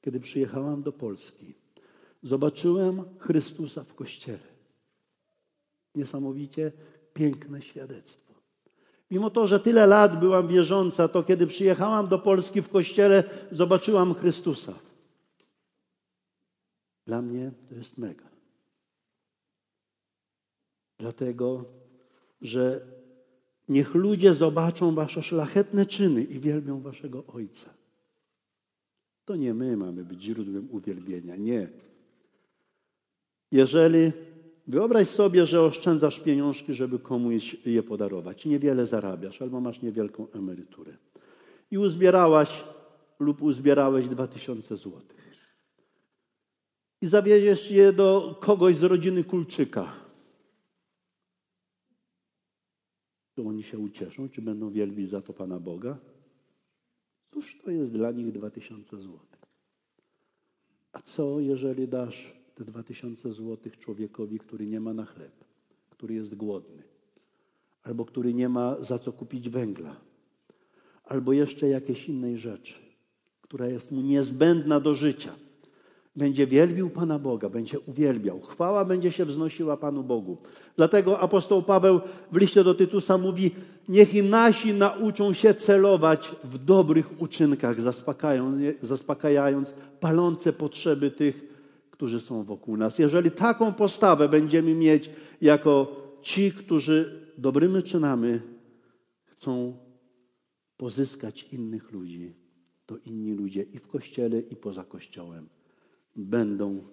Kiedy 0.00 0.20
przyjechałam 0.20 0.82
do 0.82 0.92
Polski, 0.92 1.54
Zobaczyłem 2.26 3.04
Chrystusa 3.18 3.84
w 3.84 3.94
kościele. 3.94 4.48
Niesamowicie 5.94 6.72
piękne 7.14 7.62
świadectwo. 7.62 8.34
Mimo 9.10 9.30
to, 9.30 9.46
że 9.46 9.60
tyle 9.60 9.86
lat 9.86 10.20
byłam 10.20 10.48
wierząca, 10.48 11.08
to 11.08 11.22
kiedy 11.22 11.46
przyjechałam 11.46 12.08
do 12.08 12.18
Polski 12.18 12.62
w 12.62 12.68
kościele, 12.68 13.24
zobaczyłam 13.52 14.14
Chrystusa. 14.14 14.74
Dla 17.06 17.22
mnie 17.22 17.50
to 17.68 17.74
jest 17.74 17.98
mega. 17.98 18.35
Dlatego, 20.98 21.64
że 22.40 22.86
niech 23.68 23.94
ludzie 23.94 24.34
zobaczą 24.34 24.94
wasze 24.94 25.22
szlachetne 25.22 25.86
czyny 25.86 26.22
i 26.22 26.40
wielbią 26.40 26.80
waszego 26.80 27.24
Ojca. 27.26 27.74
To 29.24 29.36
nie 29.36 29.54
my 29.54 29.76
mamy 29.76 30.04
być 30.04 30.22
źródłem 30.22 30.68
uwielbienia, 30.70 31.36
nie. 31.36 31.68
Jeżeli 33.52 34.12
wyobraź 34.66 35.08
sobie, 35.08 35.46
że 35.46 35.62
oszczędzasz 35.62 36.20
pieniążki, 36.20 36.74
żeby 36.74 36.98
komuś 36.98 37.56
je 37.66 37.82
podarować, 37.82 38.44
niewiele 38.44 38.86
zarabiasz 38.86 39.42
albo 39.42 39.60
masz 39.60 39.82
niewielką 39.82 40.30
emeryturę 40.30 40.96
i 41.70 41.78
uzbierałaś 41.78 42.64
lub 43.18 43.42
uzbierałeś 43.42 44.08
dwa 44.08 44.26
tysiące 44.26 44.76
złotych 44.76 45.16
i 47.00 47.06
zawieziesz 47.06 47.70
je 47.70 47.92
do 47.92 48.38
kogoś 48.40 48.76
z 48.76 48.82
rodziny 48.82 49.24
Kulczyka, 49.24 49.92
to 53.36 53.42
oni 53.42 53.62
się 53.62 53.78
ucieszą, 53.78 54.28
czy 54.28 54.42
będą 54.42 54.70
wielbić 54.70 55.10
za 55.10 55.20
to 55.22 55.32
Pana 55.32 55.60
Boga? 55.60 55.98
Cóż 57.30 57.58
to 57.64 57.70
jest 57.70 57.92
dla 57.92 58.10
nich 58.10 58.32
dwa 58.32 58.50
tysiące 58.50 59.00
złotych? 59.00 59.40
A 60.92 61.02
co, 61.02 61.40
jeżeli 61.40 61.88
dasz 61.88 62.32
te 62.54 62.64
dwa 62.64 62.82
tysiące 62.82 63.32
złotych 63.32 63.78
człowiekowi, 63.78 64.38
który 64.38 64.66
nie 64.66 64.80
ma 64.80 64.94
na 64.94 65.04
chleb, 65.04 65.44
który 65.90 66.14
jest 66.14 66.34
głodny, 66.34 66.82
albo 67.82 68.04
który 68.04 68.34
nie 68.34 68.48
ma 68.48 68.84
za 68.84 68.98
co 68.98 69.12
kupić 69.12 69.48
węgla, 69.48 70.00
albo 71.04 71.32
jeszcze 71.32 71.68
jakiejś 71.68 72.08
innej 72.08 72.36
rzeczy, 72.38 72.74
która 73.40 73.66
jest 73.66 73.92
mu 73.92 74.00
niezbędna 74.00 74.80
do 74.80 74.94
życia? 74.94 75.36
Będzie 76.16 76.46
wielbił 76.46 76.90
Pana 76.90 77.18
Boga, 77.18 77.48
będzie 77.48 77.80
uwielbiał. 77.80 78.40
Chwała 78.40 78.84
będzie 78.84 79.12
się 79.12 79.24
wznosiła 79.24 79.76
Panu 79.76 80.02
Bogu. 80.02 80.36
Dlatego 80.76 81.20
apostoł 81.20 81.62
Paweł 81.62 82.00
w 82.32 82.36
liście 82.36 82.64
do 82.64 82.74
Tytusa 82.74 83.18
mówi: 83.18 83.50
Niech 83.88 84.14
i 84.14 84.22
nasi 84.22 84.74
nauczą 84.74 85.32
się 85.32 85.54
celować 85.54 86.34
w 86.44 86.58
dobrych 86.58 87.22
uczynkach, 87.22 87.76
zaspokajając 88.82 89.74
palące 90.00 90.52
potrzeby 90.52 91.10
tych, 91.10 91.44
którzy 91.90 92.20
są 92.20 92.42
wokół 92.42 92.76
nas. 92.76 92.98
Jeżeli 92.98 93.30
taką 93.30 93.72
postawę 93.72 94.28
będziemy 94.28 94.74
mieć 94.74 95.10
jako 95.40 95.96
ci, 96.22 96.52
którzy 96.52 97.26
dobrymi 97.38 97.82
czynami 97.82 98.40
chcą 99.24 99.76
pozyskać 100.76 101.42
innych 101.42 101.92
ludzi, 101.92 102.34
to 102.86 102.96
inni 102.96 103.32
ludzie 103.32 103.62
i 103.62 103.78
w 103.78 103.86
kościele, 103.86 104.40
i 104.40 104.56
poza 104.56 104.84
kościołem 104.84 105.55
będą 106.16 106.86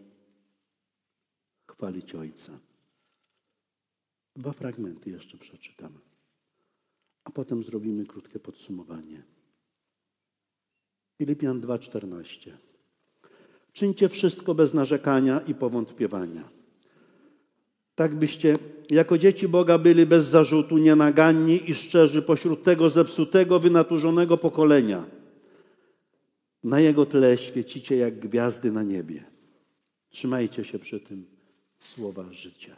chwalić 1.67 2.15
Ojca. 2.15 2.59
Dwa 4.35 4.53
fragmenty 4.53 5.09
jeszcze 5.09 5.37
przeczytam, 5.37 5.99
a 7.23 7.31
potem 7.31 7.63
zrobimy 7.63 8.05
krótkie 8.05 8.39
podsumowanie. 8.39 9.23
Filipian 11.17 11.61
2:14. 11.61 12.51
Czyńcie 13.73 14.09
wszystko 14.09 14.55
bez 14.55 14.73
narzekania 14.73 15.39
i 15.39 15.55
powątpiewania. 15.55 16.49
Tak 17.95 18.15
byście 18.15 18.57
jako 18.89 19.17
dzieci 19.17 19.47
Boga 19.47 19.77
byli 19.77 20.05
bez 20.05 20.25
zarzutu, 20.25 20.77
nienaganni 20.77 21.69
i 21.69 21.75
szczerzy 21.75 22.21
pośród 22.21 22.63
tego 22.63 22.89
zepsutego, 22.89 23.59
wynaturzonego 23.59 24.37
pokolenia 24.37 25.05
na 26.63 26.79
Jego 26.79 27.05
tle 27.05 27.37
świecicie 27.37 27.95
jak 27.95 28.19
gwiazdy 28.19 28.71
na 28.71 28.83
niebie. 28.83 29.23
Trzymajcie 30.09 30.65
się 30.65 30.79
przy 30.79 30.99
tym 30.99 31.25
słowa 31.79 32.33
życia. 32.33 32.77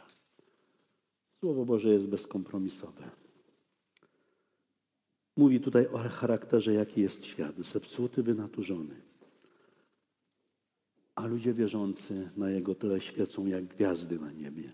Słowo 1.40 1.64
Boże 1.64 1.88
jest 1.88 2.06
bezkompromisowe. 2.06 3.10
Mówi 5.36 5.60
tutaj 5.60 5.86
o 5.86 5.98
charakterze, 5.98 6.74
jaki 6.74 7.00
jest 7.00 7.24
świat. 7.24 7.56
Zepsuty, 7.56 8.22
wynaturzony. 8.22 8.94
A 11.14 11.26
ludzie 11.26 11.54
wierzący 11.54 12.30
na 12.36 12.50
Jego 12.50 12.74
tle 12.74 13.00
świecą 13.00 13.46
jak 13.46 13.64
gwiazdy 13.64 14.18
na 14.18 14.32
niebie. 14.32 14.72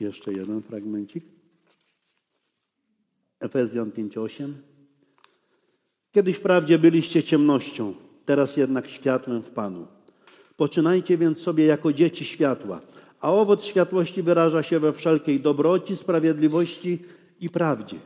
Jeszcze 0.00 0.32
jeden 0.32 0.62
fragmencik. 0.62 1.24
Efezjan 3.40 3.90
5:8. 3.90 4.52
Kiedyś 6.12 6.36
wprawdzie 6.36 6.78
byliście 6.78 7.22
ciemnością, 7.22 7.94
teraz 8.24 8.56
jednak 8.56 8.88
światłem 8.88 9.42
w 9.42 9.50
Panu. 9.50 9.86
Poczynajcie 10.56 11.18
więc 11.18 11.38
sobie 11.38 11.64
jako 11.64 11.92
dzieci 11.92 12.24
światła, 12.24 12.80
a 13.20 13.32
owoc 13.32 13.64
światłości 13.64 14.22
wyraża 14.22 14.62
się 14.62 14.80
we 14.80 14.92
wszelkiej 14.92 15.40
dobroci, 15.40 15.96
sprawiedliwości 15.96 16.98
i 17.40 17.50
prawdzie. 17.50 17.96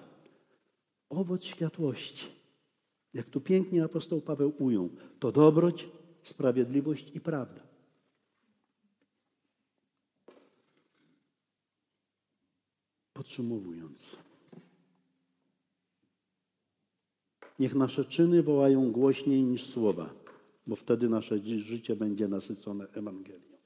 Owoc 1.08 1.44
światłości, 1.44 2.26
jak 3.14 3.26
tu 3.26 3.40
pięknie 3.40 3.84
apostoł 3.84 4.20
Paweł 4.20 4.52
ujął, 4.58 4.90
to 5.18 5.32
dobroć, 5.32 5.88
sprawiedliwość 6.22 7.16
i 7.16 7.20
prawda. 7.20 7.60
Podsumowując, 13.12 14.16
Niech 17.58 17.74
nasze 17.74 18.04
czyny 18.04 18.42
wołają 18.42 18.92
głośniej 18.92 19.42
niż 19.42 19.64
słowa, 19.64 20.14
bo 20.66 20.76
wtedy 20.76 21.08
nasze 21.08 21.38
życie 21.58 21.96
będzie 21.96 22.28
nasycone 22.28 22.86
Ewangelią. 22.94 23.56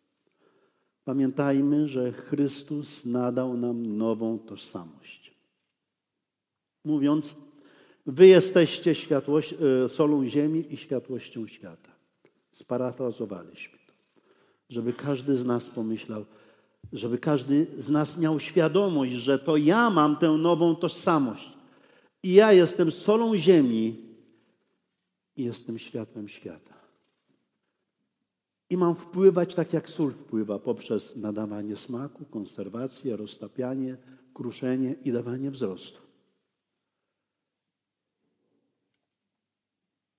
Pamiętajmy, 1.04 1.88
że 1.88 2.12
Chrystus 2.12 3.04
nadał 3.04 3.56
nam 3.56 3.96
nową 3.96 4.38
tożsamość. 4.38 5.34
Mówiąc, 6.84 7.34
wy 8.06 8.26
jesteście 8.26 8.94
światłość, 8.94 9.54
e, 9.84 9.88
solą 9.88 10.24
ziemi 10.24 10.74
i 10.74 10.76
światłością 10.76 11.46
świata. 11.46 11.90
Sparafrazowaliśmy 12.52 13.78
to. 13.86 13.92
Żeby 14.68 14.92
każdy 14.92 15.36
z 15.36 15.44
nas 15.44 15.64
pomyślał, 15.64 16.24
żeby 16.92 17.18
każdy 17.18 17.66
z 17.78 17.88
nas 17.88 18.18
miał 18.18 18.40
świadomość, 18.40 19.12
że 19.12 19.38
to 19.38 19.56
ja 19.56 19.90
mam 19.90 20.16
tę 20.16 20.30
nową 20.30 20.76
tożsamość. 20.76 21.59
I 22.22 22.32
ja 22.32 22.52
jestem 22.52 22.90
solą 22.90 23.36
ziemi 23.36 23.96
i 25.36 25.44
jestem 25.44 25.78
światłem 25.78 26.28
świata. 26.28 26.74
I 28.70 28.76
mam 28.76 28.94
wpływać 28.94 29.54
tak, 29.54 29.72
jak 29.72 29.88
sól 29.88 30.12
wpływa 30.12 30.58
poprzez 30.58 31.16
nadawanie 31.16 31.76
smaku, 31.76 32.24
konserwację, 32.24 33.16
roztapianie, 33.16 33.96
kruszenie 34.34 34.94
i 35.04 35.12
dawanie 35.12 35.50
wzrostu. 35.50 36.00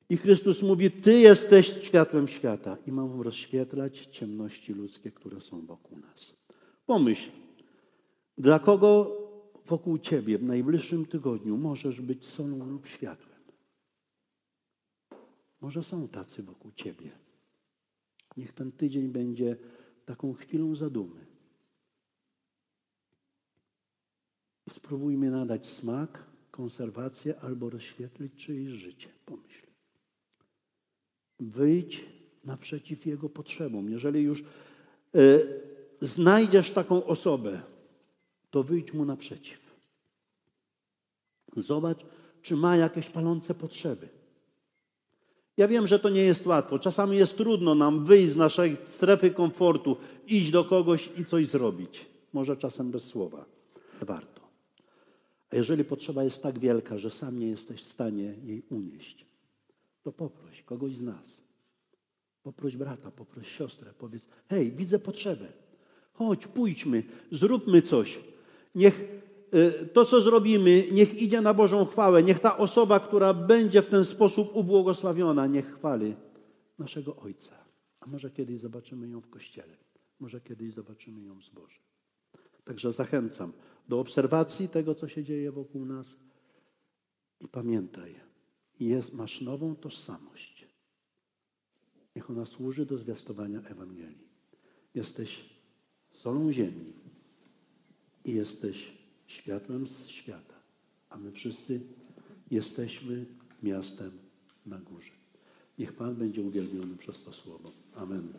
I 0.10 0.18
Chrystus 0.18 0.62
mówi: 0.62 0.92
Ty 0.92 1.14
jesteś 1.14 1.68
światłem 1.84 2.28
świata 2.28 2.78
i 2.88 2.92
mam 2.92 3.22
rozświetlać 3.22 4.06
ciemności 4.12 4.74
ludzkie, 4.74 5.12
które 5.12 5.42
są 5.42 5.66
wokół 5.66 5.98
nas. 5.98 6.34
Pomyśl, 6.86 7.30
dla 8.38 8.60
kogo 8.60 9.21
wokół 9.65 9.97
ciebie 9.97 10.38
w 10.38 10.43
najbliższym 10.43 11.06
tygodniu 11.06 11.58
możesz 11.58 12.02
być 12.02 12.26
solą 12.26 12.65
lub 12.69 12.88
światłem. 12.88 13.41
Może 15.62 15.84
są 15.84 16.08
tacy 16.08 16.43
wokół 16.43 16.71
ciebie. 16.71 17.12
Niech 18.38 18.54
ten 18.54 18.71
tydzień 18.71 19.08
będzie 19.08 19.58
taką 20.06 20.33
chwilą 20.33 20.75
zadumy. 20.75 21.25
Spróbujmy 24.69 25.31
nadać 25.31 25.67
smak, 25.67 26.25
konserwację 26.52 27.40
albo 27.40 27.69
rozświetlić 27.69 28.33
czyjeś 28.46 28.69
życie. 28.69 29.10
Pomyśl. 29.25 29.67
Wyjdź 31.40 32.06
naprzeciw 32.44 33.06
jego 33.06 33.29
potrzebom. 33.29 33.90
Jeżeli 33.90 34.23
już 34.23 34.44
y, 35.15 35.62
znajdziesz 36.02 36.71
taką 36.71 37.06
osobę, 37.06 37.62
to 38.52 38.63
wyjdź 38.63 38.93
mu 38.93 39.06
naprzeciw. 39.06 39.60
Zobacz, 41.56 42.06
czy 42.41 42.56
ma 42.56 42.77
jakieś 42.77 43.10
palące 43.10 43.54
potrzeby. 43.54 44.10
Ja 45.58 45.67
wiem, 45.67 45.87
że 45.87 45.99
to 45.99 46.10
nie 46.10 46.21
jest 46.21 46.45
łatwo. 46.45 46.79
Czasami 46.79 47.17
jest 47.17 47.37
trudno 47.37 47.75
nam 47.75 48.06
wyjść 48.06 48.29
z 48.29 48.35
naszej 48.35 48.77
strefy 48.87 49.31
komfortu, 49.31 49.97
iść 50.27 50.52
do 50.52 50.65
kogoś 50.65 51.10
i 51.17 51.25
coś 51.25 51.47
zrobić. 51.47 52.06
Może 52.33 52.58
czasem 52.58 52.91
bez 52.91 53.04
słowa. 53.04 53.45
Warto. 54.02 54.41
A 55.52 55.56
jeżeli 55.56 55.83
potrzeba 55.83 56.23
jest 56.23 56.43
tak 56.43 56.60
wielka, 56.60 56.97
że 56.97 57.12
sam 57.12 57.39
nie 57.39 57.47
jesteś 57.47 57.81
w 57.81 57.91
stanie 57.91 58.35
jej 58.43 58.63
unieść, 58.69 59.25
to 60.04 60.12
poproś 60.12 60.62
kogoś 60.62 60.95
z 60.95 61.02
nas. 61.02 61.41
Poproś 62.43 62.77
brata, 62.77 63.12
poproś 63.12 63.47
siostrę, 63.47 63.93
powiedz: 63.97 64.23
Hej, 64.49 64.71
widzę 64.71 64.99
potrzebę. 64.99 65.45
Chodź, 66.13 66.47
pójdźmy, 66.47 67.04
zróbmy 67.31 67.81
coś. 67.81 68.19
Niech 68.76 69.24
y, 69.54 69.88
to, 69.94 70.06
co 70.06 70.22
zrobimy, 70.22 70.88
niech 70.92 71.22
idzie 71.22 71.42
na 71.42 71.54
Bożą 71.54 71.86
chwałę. 71.86 72.24
Niech 72.24 72.40
ta 72.40 72.58
osoba, 72.58 73.00
która 73.00 73.34
będzie 73.34 73.82
w 73.82 73.88
ten 73.88 74.06
sposób 74.06 74.56
ubłogosławiona, 74.56 75.48
niech 75.48 75.76
chwali 75.76 76.15
naszego 76.80 77.15
Ojca. 77.15 77.56
A 78.00 78.08
może 78.08 78.32
kiedyś 78.32 78.60
zobaczymy 78.60 79.08
ją 79.08 79.22
w 79.22 79.30
kościele. 79.30 79.78
Może 80.19 80.42
kiedyś 80.42 80.74
zobaczymy 80.74 81.22
ją 81.22 81.40
w 81.40 81.44
zborze. 81.44 81.80
Także 82.63 82.92
zachęcam 82.92 83.54
do 83.90 84.00
obserwacji 84.00 84.69
tego, 84.69 84.96
co 84.96 85.08
się 85.08 85.24
dzieje 85.24 85.52
wokół 85.52 85.86
nas. 85.86 86.08
I 87.40 87.48
pamiętaj, 87.48 88.15
jest, 88.80 89.13
masz 89.13 89.42
nową 89.42 89.76
tożsamość. 89.76 90.67
Niech 92.15 92.30
ona 92.30 92.46
służy 92.46 92.86
do 92.86 92.98
zwiastowania 92.98 93.62
Ewangelii. 93.62 94.28
Jesteś 94.96 95.50
solą 96.12 96.52
ziemi 96.52 96.94
i 98.26 98.34
jesteś 98.34 98.92
światłem 99.28 99.88
z 99.88 100.08
świata. 100.08 100.56
A 101.10 101.17
my 101.17 101.32
wszyscy 101.32 101.82
jesteśmy 102.52 103.26
miastem 103.63 104.12
na 104.65 104.78
górze. 104.78 105.12
Niech 105.80 105.94
Pan 105.94 106.15
będzie 106.15 106.42
uwielbiony 106.42 106.98
przez 106.98 107.24
to 107.24 107.34
słowo. 107.34 107.72
Amen. 107.96 108.34